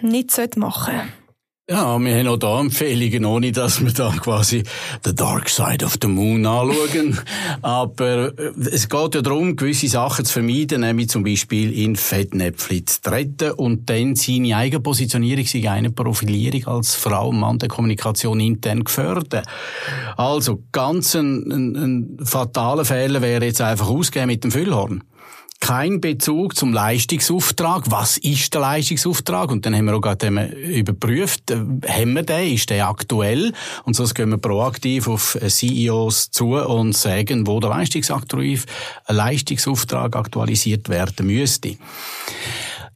nicht 0.00 0.56
machen 0.56 0.94
sollte? 0.94 1.25
Ja, 1.68 1.98
wir 1.98 2.16
haben 2.16 2.28
auch 2.28 2.36
da 2.36 2.60
Empfehlungen, 2.60 3.24
ohne 3.24 3.50
dass 3.50 3.84
wir 3.84 3.92
da 3.92 4.10
quasi 4.10 4.62
the 5.04 5.12
dark 5.12 5.48
side 5.48 5.84
of 5.84 5.96
the 6.00 6.06
moon 6.06 6.46
anschauen. 6.46 7.18
Aber 7.62 8.38
äh, 8.38 8.52
es 8.70 8.88
geht 8.88 9.16
ja 9.16 9.20
darum, 9.20 9.56
gewisse 9.56 9.88
Sachen 9.88 10.24
zu 10.24 10.34
vermeiden, 10.34 10.82
nämlich 10.82 11.08
zum 11.08 11.24
Beispiel 11.24 11.76
in 11.76 11.96
Fettnäpfchen 11.96 12.86
zu 12.86 13.02
treten 13.02 13.50
und 13.50 13.90
dann 13.90 14.14
seine 14.14 14.56
eigene 14.56 14.80
Positionierung, 14.80 15.44
seine 15.44 15.72
eigene 15.72 15.90
Profilierung 15.90 16.76
als 16.76 16.94
Frau 16.94 17.30
und 17.30 17.40
Mann 17.40 17.58
der 17.58 17.68
Kommunikation 17.68 18.38
intern 18.38 18.84
gefördern. 18.84 19.42
Also, 20.16 20.62
ganz 20.70 21.16
ein, 21.16 21.50
ein, 21.50 21.76
ein 21.76 22.18
fataler 22.24 22.84
Fehler 22.84 23.22
wäre 23.22 23.44
jetzt 23.44 23.60
einfach 23.60 23.88
ausgehen 23.88 24.28
mit 24.28 24.44
dem 24.44 24.52
Füllhorn 24.52 25.02
kein 25.60 26.00
Bezug 26.00 26.56
zum 26.56 26.72
Leistungsauftrag. 26.72 27.84
Was 27.90 28.18
ist 28.18 28.54
der 28.54 28.60
Leistungsauftrag? 28.60 29.50
Und 29.50 29.66
dann 29.66 29.74
haben 29.74 29.86
wir 29.86 29.96
auch 29.96 30.00
gerade 30.00 30.28
überprüft, 30.28 31.50
äh, 31.50 31.56
haben 31.88 32.14
wir 32.14 32.22
den, 32.22 32.54
ist 32.54 32.70
der 32.70 32.88
aktuell? 32.88 33.52
Und 33.84 33.94
sonst 33.94 34.14
gehen 34.14 34.30
wir 34.30 34.38
proaktiv 34.38 35.08
auf 35.08 35.38
CEOs 35.40 36.30
zu 36.30 36.54
und 36.54 36.96
sagen, 36.96 37.46
wo 37.46 37.60
der 37.60 37.70
Leistungsauftrag 39.08 40.16
aktualisiert 40.16 40.88
werden 40.88 41.26
müsste. 41.26 41.76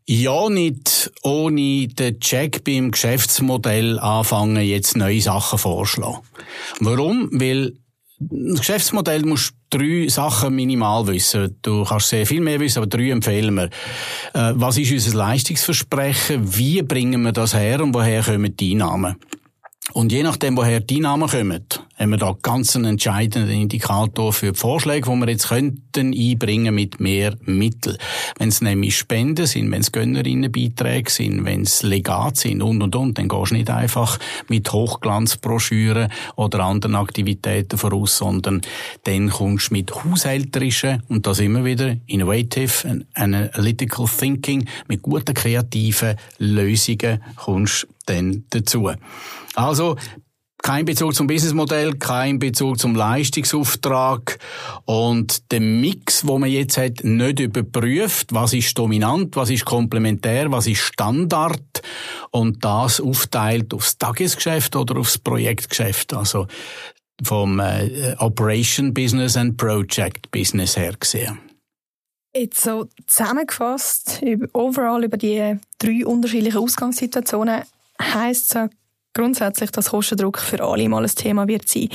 Ja, 0.06 0.48
nicht 0.48 1.12
ohne 1.22 1.86
den 1.86 2.18
Check 2.18 2.64
beim 2.64 2.90
Geschäftsmodell 2.90 3.98
anfangen, 4.00 4.60
jetzt 4.60 4.96
neue 4.96 5.20
Sachen 5.20 5.58
vorschlagen. 5.58 6.18
Warum? 6.80 7.28
Weil 7.32 7.74
das 8.20 8.58
Geschäftsmodell 8.58 9.24
muss 9.24 9.52
drei 9.70 10.06
Sachen 10.08 10.54
minimal 10.54 11.06
wissen. 11.06 11.56
Du 11.62 11.84
kannst 11.84 12.10
sehr 12.10 12.26
viel 12.26 12.42
mehr 12.42 12.60
wissen, 12.60 12.78
aber 12.78 12.86
drei 12.86 13.10
empfehlen 13.10 13.54
wir. 13.54 13.70
Äh, 14.34 14.52
was 14.56 14.76
ist 14.76 14.92
unser 14.92 15.16
Leistungsversprechen? 15.16 16.54
Wie 16.56 16.82
bringen 16.82 17.22
wir 17.22 17.32
das 17.32 17.54
her 17.54 17.82
und 17.82 17.94
woher 17.94 18.22
kommen 18.22 18.54
die 18.54 18.72
Einnahmen? 18.72 19.16
Und 19.94 20.12
je 20.12 20.22
nachdem, 20.22 20.56
woher 20.56 20.80
die 20.80 21.00
Namen 21.00 21.28
kommen, 21.28 21.64
haben 22.00 22.10
wir 22.10 22.16
da 22.16 22.34
ganz 22.42 22.74
einen 22.74 22.86
entscheidenden 22.86 23.50
Indikator 23.50 24.32
für 24.32 24.52
die 24.52 24.58
Vorschläge, 24.58 25.10
die 25.10 25.16
wir 25.16 25.28
jetzt 25.28 25.48
könnten 25.48 26.14
einbringen 26.14 26.74
mit 26.74 26.98
mehr 26.98 27.36
Mitteln. 27.42 27.98
Wenn 28.38 28.48
es 28.48 28.62
nämlich 28.62 28.96
Spenden 28.96 29.46
sind, 29.46 29.70
wenn 29.70 29.82
es 29.82 29.92
Gönnerinnenbeiträge 29.92 31.10
sind, 31.10 31.44
wenn 31.44 31.62
es 31.62 31.82
Legat 31.82 32.38
sind 32.38 32.62
und 32.62 32.82
und 32.82 32.96
und, 32.96 33.18
dann 33.18 33.28
gehst 33.28 33.50
du 33.50 33.54
nicht 33.54 33.68
einfach 33.68 34.18
mit 34.48 34.72
Hochglanzbroschüren 34.72 36.10
oder 36.36 36.60
anderen 36.60 36.94
Aktivitäten 36.94 37.76
voraus, 37.76 38.16
sondern 38.16 38.62
dann 39.04 39.28
kommst 39.28 39.68
du 39.68 39.74
mit 39.74 39.92
haushälterischen 39.92 41.02
und 41.08 41.26
das 41.26 41.38
immer 41.40 41.66
wieder 41.66 41.96
innovative, 42.06 43.04
analytical 43.12 44.06
thinking, 44.06 44.66
mit 44.88 45.02
guten 45.02 45.34
kreativen 45.34 46.16
Lösungen 46.38 47.22
kommst 47.36 47.86
dann 48.06 48.44
dazu. 48.48 48.90
Also, 49.54 49.96
kein 50.62 50.84
Bezug 50.84 51.14
zum 51.14 51.26
Businessmodell, 51.26 51.94
kein 51.94 52.38
Bezug 52.38 52.78
zum 52.78 52.94
Leistungsauftrag 52.94 54.38
und 54.84 55.50
der 55.52 55.60
Mix, 55.60 56.26
wo 56.26 56.38
man 56.38 56.50
jetzt 56.50 56.78
hat, 56.78 57.02
nicht 57.02 57.40
überprüft, 57.40 58.32
was 58.32 58.52
ist 58.52 58.76
dominant, 58.78 59.36
was 59.36 59.50
ist 59.50 59.64
komplementär, 59.64 60.50
was 60.50 60.66
ist 60.66 60.80
Standard 60.80 61.82
und 62.30 62.64
das 62.64 63.00
aufteilt 63.00 63.72
aufs 63.74 63.98
Tagesgeschäft 63.98 64.76
oder 64.76 64.98
aufs 64.98 65.18
Projektgeschäft, 65.18 66.14
also 66.14 66.46
vom 67.22 67.60
äh, 67.60 68.14
Operation 68.18 68.94
Business 68.94 69.36
and 69.36 69.56
Project 69.56 70.30
Business 70.30 70.76
her 70.76 70.94
gesehen. 70.98 71.38
Jetzt 72.34 72.60
so 72.60 72.86
zusammengefasst, 73.06 74.22
overall 74.52 75.02
über 75.04 75.16
die 75.16 75.56
drei 75.78 76.06
unterschiedlichen 76.06 76.58
Ausgangssituationen, 76.58 77.62
heisst 78.00 78.54
es 78.54 78.70
grundsätzlich, 79.14 79.70
dass 79.70 79.90
Kostendruck 79.90 80.38
für 80.38 80.62
alle 80.62 80.88
mal 80.88 81.04
ein 81.04 81.10
Thema 81.14 81.48
wird 81.48 81.68
sein. 81.68 81.88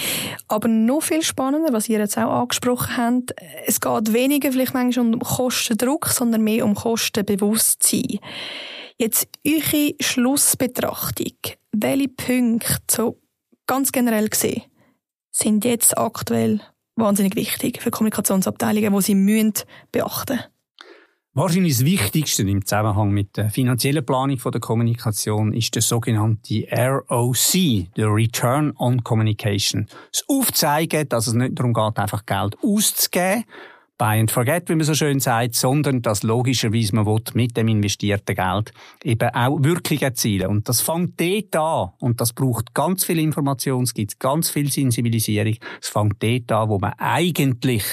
Aber 0.47 0.67
noch 0.67 1.01
viel 1.01 1.23
spannender, 1.23 1.73
was 1.73 1.89
ihr 1.89 1.99
jetzt 1.99 2.17
auch 2.17 2.41
angesprochen 2.41 2.97
habt, 2.97 3.35
es 3.65 3.79
geht 3.79 4.13
weniger 4.13 4.51
vielleicht 4.51 4.73
manchmal 4.73 5.13
um 5.13 5.19
Kostendruck, 5.19 6.07
sondern 6.07 6.43
mehr 6.43 6.65
um 6.65 6.75
Kostenbewusstsein. 6.75 8.19
Jetzt 8.97 9.27
eure 9.45 9.93
Schlussbetrachtung. 9.99 11.33
Welche 11.71 12.07
Punkte, 12.07 12.81
so 12.89 13.19
ganz 13.67 13.91
generell 13.91 14.29
gesehen, 14.29 14.63
sind 15.31 15.65
jetzt 15.65 15.97
aktuell 15.97 16.61
wahnsinnig 16.95 17.35
wichtig 17.35 17.81
für 17.81 17.91
Kommunikationsabteilungen, 17.91 18.93
die 18.93 19.01
sie 19.01 19.51
beachten 19.91 20.35
müssen? 20.35 20.54
Wahrscheinlich 21.37 21.73
das 21.73 21.85
Wichtigste 21.85 22.43
im 22.43 22.65
Zusammenhang 22.65 23.11
mit 23.11 23.35
der 23.35 23.49
finanziellen 23.49 24.05
Planung 24.05 24.39
der 24.41 24.61
Kommunikation 24.61 25.51
ist 25.51 25.75
der 25.75 25.81
sogenannte 25.81 26.65
ROC, 26.71 27.93
der 27.97 28.07
Return 28.07 28.71
on 28.77 29.03
Communication. 29.03 29.87
Das 30.13 30.23
Aufzeigen, 30.29 31.09
dass 31.09 31.27
es 31.27 31.33
nicht 31.33 31.59
darum 31.59 31.73
geht, 31.73 31.99
einfach 31.99 32.25
Geld 32.25 32.55
auszugeben, 32.63 33.43
buy 33.97 34.17
and 34.17 34.31
forget, 34.31 34.69
wie 34.69 34.75
man 34.75 34.85
so 34.85 34.93
schön 34.93 35.19
sagt, 35.19 35.55
sondern 35.55 36.01
dass 36.01 36.23
logischerweise 36.23 36.95
man 36.95 37.05
will, 37.05 37.21
mit 37.33 37.57
dem 37.57 37.67
investierten 37.67 38.33
Geld 38.33 38.71
eben 39.03 39.29
auch 39.35 39.61
wirklich 39.61 40.03
erzielen. 40.03 40.47
Und 40.47 40.69
das 40.69 40.79
fängt 40.79 41.19
dort 41.19 41.53
an. 41.57 41.91
Und 41.99 42.21
das 42.21 42.31
braucht 42.31 42.73
ganz 42.73 43.03
viel 43.03 43.19
Information, 43.19 43.83
es 43.83 43.93
gibt 43.93 44.21
ganz 44.21 44.49
viel 44.49 44.71
Sensibilisierung. 44.71 45.57
Es 45.81 45.89
fängt 45.89 46.23
dort 46.23 46.49
an, 46.53 46.69
wo 46.69 46.79
man 46.79 46.93
eigentlich, 46.97 47.83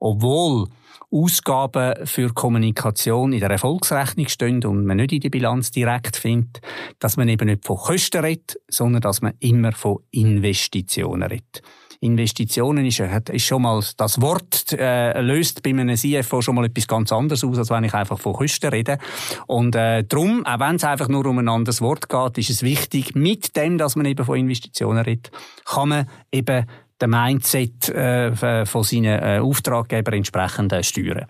obwohl 0.00 0.68
Ausgaben 1.10 2.06
für 2.06 2.32
Kommunikation 2.34 3.32
in 3.32 3.40
der 3.40 3.50
Erfolgsrechnung 3.50 4.28
stehen 4.28 4.64
und 4.64 4.84
man 4.84 4.96
nicht 4.96 5.12
in 5.12 5.20
die 5.20 5.30
Bilanz 5.30 5.70
direkt 5.70 6.16
findet, 6.16 6.60
dass 6.98 7.16
man 7.16 7.28
eben 7.28 7.46
nicht 7.46 7.64
von 7.64 7.76
Kosten 7.76 8.24
redet, 8.24 8.58
sondern 8.68 9.02
dass 9.02 9.22
man 9.22 9.34
immer 9.40 9.72
von 9.72 9.98
Investitionen 10.10 11.22
redet. 11.22 11.62
Investitionen 12.00 12.84
ist, 12.84 13.00
ist 13.00 13.44
schon 13.44 13.62
mal, 13.62 13.82
das 13.96 14.20
Wort 14.20 14.72
äh, 14.72 15.20
löst 15.20 15.62
bei 15.62 15.70
einem 15.70 15.96
CFO 15.96 16.42
schon 16.42 16.54
mal 16.54 16.66
etwas 16.66 16.86
ganz 16.86 17.12
anderes 17.12 17.42
aus, 17.44 17.58
als 17.58 17.70
wenn 17.70 17.84
ich 17.84 17.94
einfach 17.94 18.18
von 18.18 18.34
Kosten 18.34 18.68
rede. 18.68 18.98
Und 19.46 19.74
äh, 19.74 20.04
darum, 20.04 20.44
auch 20.44 20.60
wenn 20.60 20.76
es 20.76 20.84
einfach 20.84 21.08
nur 21.08 21.26
um 21.26 21.38
ein 21.38 21.48
anderes 21.48 21.80
Wort 21.80 22.08
geht, 22.08 22.38
ist 22.38 22.50
es 22.50 22.62
wichtig, 22.62 23.14
mit 23.14 23.56
dem, 23.56 23.78
dass 23.78 23.96
man 23.96 24.06
eben 24.06 24.24
von 24.24 24.38
Investitionen 24.38 24.98
redet, 24.98 25.30
kann 25.64 25.88
man 25.88 26.08
eben 26.32 26.66
den 27.00 27.10
Mindset 27.10 27.88
äh, 27.88 28.66
von 28.66 28.82
seinen 28.82 29.22
äh, 29.22 29.38
Auftraggebern 29.40 30.14
entsprechend 30.14 30.72
äh, 30.72 30.82
steuern. 30.82 31.26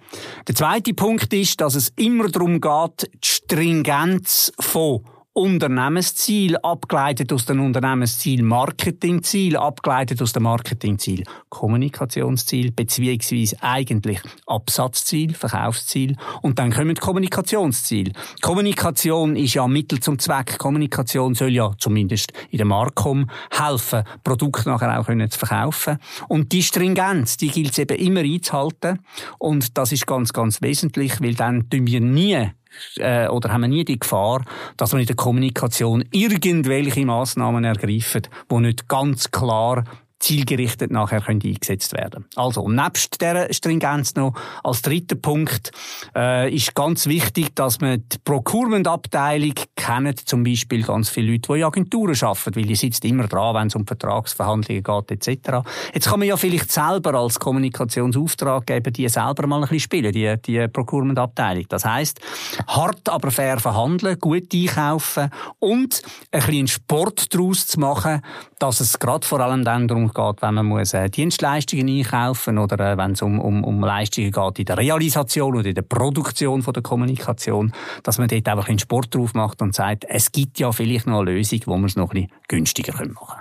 Der 0.46 0.54
zweite 0.54 0.94
Punkt 0.94 1.32
ist, 1.32 1.60
dass 1.60 1.74
es 1.74 1.92
immer 1.96 2.28
darum 2.28 2.60
geht, 2.60 3.10
die 3.12 3.28
Stringenz 3.28 4.52
von 4.60 5.02
Unternehmensziel, 5.36 6.56
abgeleitet 6.56 7.30
aus 7.30 7.44
dem 7.44 7.60
Unternehmensziel 7.60 8.42
Marketingziel, 8.42 9.58
abgeleitet 9.58 10.22
aus 10.22 10.32
dem 10.32 10.44
Marketingziel 10.44 11.24
Kommunikationsziel, 11.50 12.72
beziehungsweise 12.72 13.62
eigentlich 13.62 14.18
Absatzziel, 14.46 15.34
Verkaufsziel 15.34 16.16
und 16.40 16.58
dann 16.58 16.72
kommen 16.72 16.96
Kommunikationsziel. 16.96 18.14
Kommunikation 18.40 19.36
ist 19.36 19.52
ja 19.52 19.68
Mittel 19.68 20.00
zum 20.00 20.18
Zweck. 20.18 20.56
Kommunikation 20.56 21.34
soll 21.34 21.52
ja 21.52 21.70
zumindest 21.76 22.32
in 22.50 22.56
der 22.56 22.66
Markom 22.66 23.28
helfen, 23.50 24.04
Produkte 24.24 24.70
nachher 24.70 24.98
auch 24.98 25.04
können 25.04 25.30
zu 25.30 25.38
verkaufen. 25.38 25.98
Und 26.28 26.50
die 26.52 26.62
Stringenz, 26.62 27.36
die 27.36 27.48
gilt 27.48 27.72
es 27.72 27.78
eben 27.78 27.98
immer 27.98 28.20
einzuhalten 28.20 29.00
und 29.36 29.76
das 29.76 29.92
ist 29.92 30.06
ganz, 30.06 30.32
ganz 30.32 30.62
wesentlich, 30.62 31.20
weil 31.20 31.34
dann 31.34 31.68
tun 31.68 31.86
wir 31.86 32.00
nie 32.00 32.52
äh, 32.96 33.28
oder 33.28 33.52
haben 33.52 33.62
wir 33.62 33.68
nie 33.68 33.84
die 33.84 33.98
Gefahr, 33.98 34.44
dass 34.76 34.92
wir 34.92 35.00
in 35.00 35.06
der 35.06 35.16
Kommunikation 35.16 36.04
irgendwelche 36.10 37.04
Massnahmen 37.04 37.64
ergreifen, 37.64 38.22
die 38.50 38.56
nicht 38.56 38.88
ganz 38.88 39.30
klar 39.30 39.84
zielgerichtet 40.18 40.90
nachher 40.90 41.20
können 41.20 41.42
eingesetzt 41.44 41.92
werden. 41.92 42.26
Also, 42.36 42.68
nebst 42.68 43.20
der 43.20 43.52
Stringenz 43.52 44.14
noch 44.14 44.34
als 44.64 44.82
dritter 44.82 45.16
Punkt 45.16 45.70
äh, 46.14 46.52
ist 46.54 46.74
ganz 46.74 47.06
wichtig, 47.06 47.54
dass 47.54 47.80
man 47.80 48.04
die 48.08 48.18
Procurement-Abteilung 48.24 49.54
kennt, 49.76 50.28
zum 50.28 50.44
Beispiel 50.44 50.82
ganz 50.82 51.08
viele 51.08 51.32
Leute, 51.32 51.52
die 51.52 51.58
in 51.58 51.64
Agenturen 51.64 52.16
arbeiten, 52.20 52.56
weil 52.56 52.64
die 52.64 52.76
sitzt 52.76 53.04
immer 53.04 53.26
dran, 53.26 53.54
wenn 53.54 53.66
es 53.68 53.74
um 53.74 53.86
Vertragsverhandlungen 53.86 54.82
geht 54.82 55.26
etc. 55.28 55.66
Jetzt 55.92 56.08
kann 56.08 56.18
man 56.18 56.28
ja 56.28 56.36
vielleicht 56.36 56.72
selber 56.72 57.14
als 57.14 57.38
Kommunikationsauftraggeber 57.38 58.90
die 58.90 59.08
selber 59.08 59.46
mal 59.46 59.56
ein 59.56 59.62
bisschen 59.62 59.80
spielen, 59.80 60.12
die, 60.12 60.34
die 60.44 60.66
Procurement-Abteilung. 60.68 61.66
Das 61.68 61.84
heißt, 61.84 62.20
hart 62.66 63.08
aber 63.08 63.30
fair 63.30 63.58
verhandeln, 63.60 64.18
gut 64.18 64.52
einkaufen 64.52 65.30
und 65.58 66.02
ein 66.32 66.40
bisschen 66.40 66.68
Sport 66.68 67.34
daraus 67.34 67.66
zu 67.66 67.80
machen, 67.80 68.22
dass 68.58 68.80
es 68.80 68.98
gerade 68.98 69.26
vor 69.26 69.40
allem 69.40 69.64
dann 69.64 69.88
darum 69.88 70.05
geht, 70.12 70.42
wenn 70.42 70.54
man 70.54 70.66
muss, 70.66 70.94
äh, 70.94 71.08
Dienstleistungen 71.08 71.88
einkaufen 71.88 72.58
oder 72.58 72.92
äh, 72.92 72.96
wenn 72.96 73.12
es 73.12 73.22
um, 73.22 73.40
um, 73.40 73.64
um 73.64 73.80
Leistungen 73.80 74.30
geht 74.30 74.58
in 74.58 74.64
der 74.64 74.78
Realisation 74.78 75.56
oder 75.56 75.68
in 75.68 75.74
der 75.74 75.82
Produktion 75.82 76.62
von 76.62 76.74
der 76.74 76.82
Kommunikation, 76.82 77.72
dass 78.02 78.18
man 78.18 78.28
dort 78.28 78.48
einfach 78.48 78.68
einen 78.68 78.78
Sport 78.78 79.14
drauf 79.14 79.34
macht 79.34 79.62
und 79.62 79.74
sagt, 79.74 80.04
es 80.08 80.32
gibt 80.32 80.58
ja 80.58 80.72
vielleicht 80.72 81.06
noch 81.06 81.20
eine 81.20 81.32
Lösung, 81.32 81.60
wo 81.66 81.76
man 81.76 81.86
es 81.86 81.96
noch 81.96 82.10
ein 82.10 82.22
bisschen 82.22 82.32
günstiger 82.48 82.92
machen 82.92 83.14
können. 83.14 83.40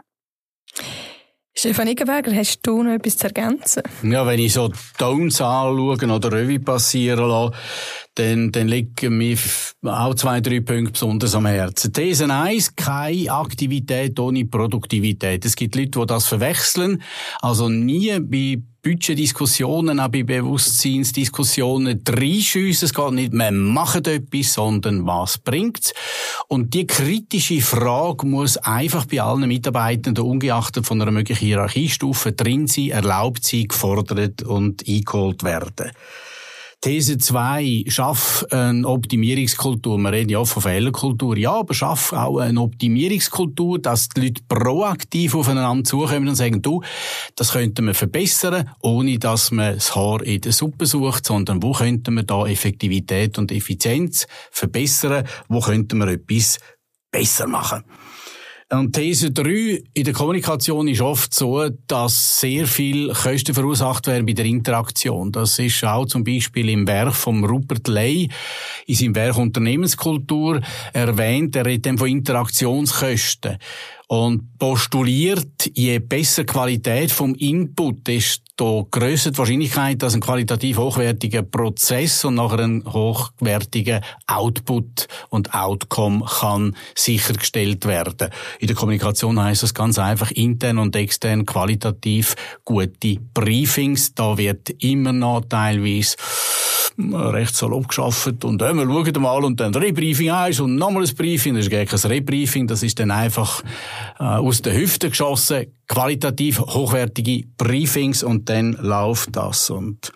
Stefan 1.58 1.88
Ickenberger, 1.88 2.36
hast 2.36 2.60
du 2.63 2.84
noch 2.84 2.91
etwas 2.91 3.17
zu 3.17 3.28
ergänzen? 3.28 3.84
Ja, 4.04 4.28
wenn 4.28 4.39
ich 4.39 4.51
so 4.51 4.73
Tones 4.97 5.39
anschaue 5.39 5.95
oder 5.95 6.32
Revue 6.32 6.60
passieren 6.60 7.30
lasse, 7.30 7.54
dann, 8.15 8.51
dann 8.51 8.67
liegen 8.67 9.17
mir 9.17 9.38
auch 9.84 10.15
zwei, 10.15 10.41
drei 10.41 10.62
Punkte 10.62 10.91
besonders 10.93 11.36
am 11.36 11.45
Herzen. 11.45 11.93
These 11.93 12.34
1, 12.34 12.75
keine 12.75 13.32
Aktivität 13.32 14.19
ohne 14.19 14.45
Produktivität. 14.45 15.45
Es 15.45 15.56
gibt 15.56 15.75
Leute, 15.75 15.99
die 15.99 16.06
das 16.06 16.28
verwechseln. 16.28 17.04
Also 17.41 17.69
nie 17.69 18.17
bei 18.19 18.62
Budgetdiskussionen, 18.86 19.99
auch 19.99 20.10
bei 20.10 20.23
Bewusstseinsdiskussionen 20.23 22.04
reinschiessen. 22.08 22.86
Es 22.86 22.93
geht 22.93 23.12
nicht, 23.12 23.34
wir 23.34 23.51
machen 23.51 24.06
etwas, 24.06 24.54
sondern 24.54 25.06
was 25.08 25.39
bringt's? 25.39 25.91
Und 26.47 26.73
die 26.75 26.86
kritische 26.86 27.62
Frage 27.62 28.28
muss 28.28 28.58
einfach 28.58 29.06
bei 29.06 29.21
allen 29.21 29.47
Mitarbeitenden, 29.47 30.23
ungeachtet 30.23 30.86
von 30.86 31.01
einer 31.01 31.12
möglichen 31.12 31.45
Hierarchiestufe, 31.45 32.34
drin 32.34 32.67
sein, 32.67 32.91
erlaubt 32.91 33.43
sein, 33.43 33.67
gefordert 33.67 34.43
und 34.43 34.88
eingeholt 34.88 35.43
werden. 35.43 35.91
These 36.81 37.17
2, 37.17 37.85
schaff 37.88 38.45
eine 38.51 38.88
Optimierungskultur. 38.88 39.97
Wir 39.97 40.11
reden 40.11 40.29
ja 40.29 40.39
oft 40.39 40.53
von 40.53 40.61
Fehlerkultur. 40.61 41.38
Ja, 41.38 41.53
aber 41.53 41.73
schaff 41.73 42.13
auch 42.13 42.38
eine 42.38 42.61
Optimierungskultur, 42.61 43.79
dass 43.79 44.09
die 44.09 44.21
Leute 44.21 44.43
proaktiv 44.47 45.35
aufeinander 45.35 45.83
zukommen 45.83 46.27
und 46.27 46.35
sagen, 46.35 46.61
du, 46.61 46.83
das 47.35 47.53
könnten 47.53 47.85
wir 47.85 47.93
verbessern, 47.93 48.69
ohne 48.81 49.17
dass 49.17 49.51
man 49.51 49.75
das 49.75 49.95
Haar 49.95 50.21
in 50.23 50.41
der 50.41 50.51
Suppe 50.51 50.85
sucht, 50.85 51.25
sondern 51.25 51.63
wo 51.63 51.71
könnten 51.71 52.13
wir 52.13 52.23
da 52.23 52.45
Effektivität 52.45 53.38
und 53.38 53.51
Effizienz 53.51 54.27
verbessern? 54.51 55.25
Wo 55.47 55.61
könnten 55.61 55.97
wir 55.97 56.07
etwas 56.07 56.59
besser 57.11 57.47
machen? 57.47 57.83
Und 58.71 58.95
These 58.95 59.32
3 59.32 59.84
in 59.93 60.04
der 60.06 60.13
Kommunikation 60.13 60.88
ist 60.88 61.01
oft 61.01 61.32
so, 61.36 61.69
dass 61.86 62.39
sehr 62.39 62.65
viel 62.65 63.13
Kosten 63.13 63.54
verursacht 63.54 64.08
werden 64.08 64.25
bei 64.25 64.34
der 64.34 64.45
Interaktion. 64.45 65.32
Das 65.32 65.60
ist 65.60 65.84
auch 65.84 66.08
zum 66.08 66.23
Beispiel 66.23 66.69
im 66.69 66.88
Werk 66.88 67.13
von 67.13 67.45
Rupert 67.45 67.88
Ley, 67.88 68.28
in 68.88 68.95
seinem 68.95 69.15
Werk 69.15 69.38
Unternehmenskultur 69.38 70.62
erwähnt. 70.93 71.56
Er 71.56 71.67
redet 71.67 71.86
dann 71.86 71.99
von 71.99 72.10
Interaktionskosten 72.10 73.58
und 74.08 74.58
postuliert, 74.58 75.69
je 75.75 75.99
besser 75.99 76.43
Qualität 76.43 77.12
vom 77.12 77.36
Input, 77.36 78.08
desto 78.57 78.87
grösser 78.89 79.31
die 79.31 79.37
Wahrscheinlichkeit, 79.37 80.01
dass 80.01 80.13
ein 80.13 80.21
qualitativ 80.21 80.77
hochwertiger 80.77 81.41
Prozess 81.43 82.23
und 82.23 82.35
nachher 82.35 82.59
ein 82.59 82.83
hochwertiger 82.85 83.99
Output 84.27 85.07
und 85.29 85.53
Outcome 85.53 86.23
kann 86.25 86.75
sichergestellt 86.95 87.85
werden. 87.85 88.29
In 88.59 88.67
der 88.67 88.75
Kommunikation 88.75 89.41
heißt 89.41 89.63
das 89.63 89.73
ganz 89.73 89.99
einfach 89.99 90.31
intern 90.31 90.77
und 90.77 90.95
extern 90.95 91.45
qualitativ 91.45 92.35
gute 92.63 93.17
Briefings. 93.33 94.13
Da 94.15 94.37
wird 94.37 94.69
immer 94.81 95.11
noch 95.11 95.41
teilweise 95.49 96.15
recht 96.97 97.55
salopp 97.55 97.89
geschafft 97.89 98.45
und 98.45 98.62
äh, 98.62 98.73
wir 98.73 98.86
schauen 98.86 99.21
mal 99.21 99.43
und 99.43 99.60
dann 99.60 99.75
Rebriefing 99.75 100.31
eins 100.31 100.60
und 100.60 100.75
nochmal 100.75 101.03
ein 101.03 101.15
Briefing, 101.15 101.55
das 101.55 101.65
ist 101.65 101.71
gar 101.71 101.86
kein 101.86 102.12
Rebriefing, 102.12 102.67
das 102.67 102.84
ist 102.84 102.99
dann 102.99 103.12
einfach 103.12 103.63
äh, 104.19 104.23
aus 104.23 104.62
der 104.62 104.75
Hüfte 104.77 105.10
geschossen, 105.10 105.67
qualitativ 105.88 106.60
hochwertige 106.60 107.47
Briefings 107.58 108.23
und 108.23 108.49
dann 108.49 108.73
läuft 108.73 109.36
das. 109.36 109.69
Und 109.69 110.13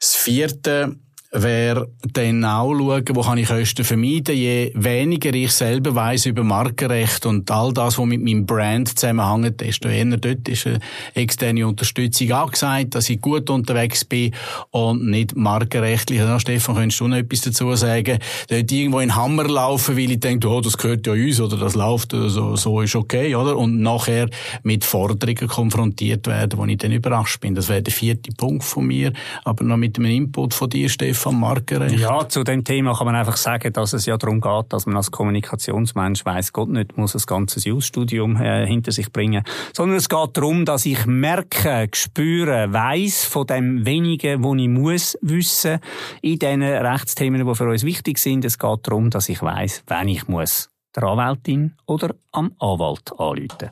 das 0.00 0.16
vierte 0.16 0.96
wäre 1.32 1.88
dann 2.12 2.44
auch 2.44 2.74
schauen, 2.74 3.04
wo 3.12 3.20
kann 3.22 3.38
ich 3.38 3.48
Kosten 3.48 3.84
vermeiden. 3.84 4.34
Je 4.36 4.72
weniger 4.74 5.32
ich 5.32 5.52
selber 5.52 5.94
weiß 5.94 6.26
über 6.26 6.42
Markenrecht 6.42 7.24
und 7.24 7.50
all 7.50 7.72
das, 7.72 7.98
was 7.98 8.06
mit 8.06 8.22
meinem 8.22 8.46
Brand 8.46 8.98
zusammenhängt, 8.98 9.60
desto 9.60 9.88
eher 9.88 10.04
dort 10.16 10.48
ist 10.48 10.66
eine 10.66 10.80
externe 11.14 11.66
Unterstützung 11.66 12.32
angesagt, 12.32 12.96
dass 12.96 13.08
ich 13.10 13.20
gut 13.20 13.48
unterwegs 13.48 14.04
bin 14.04 14.34
und 14.70 15.06
nicht 15.06 15.36
markenrechtlich. 15.36 16.18
Ja, 16.18 16.40
Stefan, 16.40 16.74
könntest 16.74 17.00
du 17.00 17.06
noch 17.06 17.16
etwas 17.16 17.42
dazu 17.42 17.74
sagen? 17.76 18.18
Dort 18.48 18.72
irgendwo 18.72 18.98
in 18.98 19.14
Hammer 19.14 19.46
laufen, 19.46 19.96
weil 19.96 20.10
ich 20.10 20.20
denke, 20.20 20.48
oh, 20.48 20.60
das 20.60 20.76
gehört 20.76 21.06
ja 21.06 21.12
uns 21.12 21.40
oder 21.40 21.56
das 21.56 21.74
läuft 21.74 22.12
oder 22.12 22.28
so, 22.28 22.56
so 22.56 22.80
ist 22.80 22.96
okay, 22.96 23.36
oder? 23.36 23.56
Und 23.56 23.80
nachher 23.80 24.28
mit 24.64 24.84
Forderungen 24.84 25.48
konfrontiert 25.48 26.26
werden, 26.26 26.58
wo 26.58 26.64
ich 26.64 26.78
dann 26.78 26.92
überrascht 26.92 27.40
bin. 27.40 27.54
Das 27.54 27.68
wäre 27.68 27.82
der 27.82 27.92
vierte 27.92 28.32
Punkt 28.32 28.64
von 28.64 28.86
mir. 28.86 29.12
Aber 29.44 29.62
noch 29.64 29.76
mit 29.76 29.96
einem 29.98 30.10
Input 30.10 30.54
von 30.54 30.68
dir, 30.68 30.88
Stefan, 30.88 31.19
vom 31.20 31.40
Markenrecht? 31.40 31.98
Ja, 31.98 32.28
zu 32.28 32.42
dem 32.44 32.64
Thema 32.64 32.94
kann 32.94 33.06
man 33.06 33.14
einfach 33.14 33.36
sagen, 33.36 33.72
dass 33.72 33.92
es 33.92 34.06
ja 34.06 34.16
darum 34.16 34.40
geht, 34.40 34.72
dass 34.72 34.86
man 34.86 34.96
als 34.96 35.10
Kommunikationsmensch 35.10 36.24
weiß 36.24 36.52
Gott 36.52 36.70
nicht 36.70 36.96
muss 36.96 37.14
ein 37.14 37.22
ganzes 37.26 37.64
Jus-Studium 37.64 38.36
äh, 38.40 38.66
hinter 38.66 38.92
sich 38.92 39.12
bringen, 39.12 39.44
sondern 39.74 39.96
es 39.96 40.08
geht 40.08 40.36
darum, 40.36 40.64
dass 40.64 40.86
ich 40.86 41.06
merke, 41.06 41.88
spüre, 41.94 42.72
weiß 42.72 43.24
von 43.24 43.46
dem 43.46 43.86
wenigen, 43.86 44.42
wo 44.42 44.54
ich 44.54 44.68
muss 44.68 45.18
wissen 45.20 45.78
in 46.22 46.38
den 46.38 46.62
Rechtsthemen, 46.62 47.46
die 47.46 47.54
für 47.54 47.68
uns 47.68 47.84
wichtig 47.84 48.18
sind. 48.18 48.44
Es 48.44 48.58
geht 48.58 48.80
darum, 48.82 49.10
dass 49.10 49.28
ich 49.28 49.42
weiß, 49.42 49.84
wenn 49.86 50.08
ich 50.08 50.28
muss 50.28 50.68
der 50.96 51.04
Anwältin 51.04 51.76
oder 51.86 52.14
am 52.32 52.52
Anwalt 52.58 53.12
anrufen. 53.12 53.70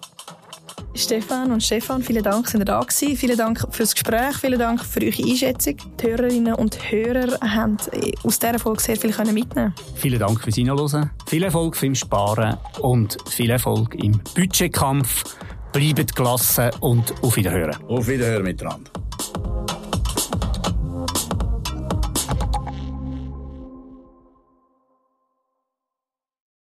Stefan 0.94 1.52
und 1.52 1.62
Stefan, 1.62 2.02
vielen 2.02 2.22
Dank, 2.22 2.48
sind 2.48 2.60
ihr 2.60 2.64
da 2.64 2.80
gewesen. 2.80 3.16
Vielen 3.16 3.36
Dank 3.36 3.66
fürs 3.70 3.94
Gespräch, 3.94 4.36
vielen 4.36 4.58
Dank 4.58 4.84
für 4.84 5.00
eure 5.00 5.22
Einschätzung. 5.22 5.76
Die 6.00 6.06
Hörerinnen 6.06 6.54
und 6.54 6.76
Hörer 6.90 7.38
haben 7.40 7.76
aus 8.24 8.38
dieser 8.38 8.58
Folge 8.58 8.82
sehr 8.82 8.96
viel 8.96 9.14
mitnehmen 9.32 9.74
Vielen 9.94 10.18
Dank 10.18 10.40
fürs 10.40 10.56
Hinhören, 10.56 11.10
viel 11.26 11.44
Erfolg 11.44 11.80
beim 11.80 11.94
Sparen 11.94 12.56
und 12.80 13.16
viel 13.28 13.50
Erfolg 13.50 13.94
im 13.94 14.20
Budgetkampf. 14.34 15.36
Bleibt 15.72 16.16
gelassen 16.16 16.70
und 16.80 17.14
auf 17.22 17.36
Wiederhören. 17.36 17.76
Auf 17.86 18.08
Wiederhören 18.08 18.42
miteinander. 18.42 18.90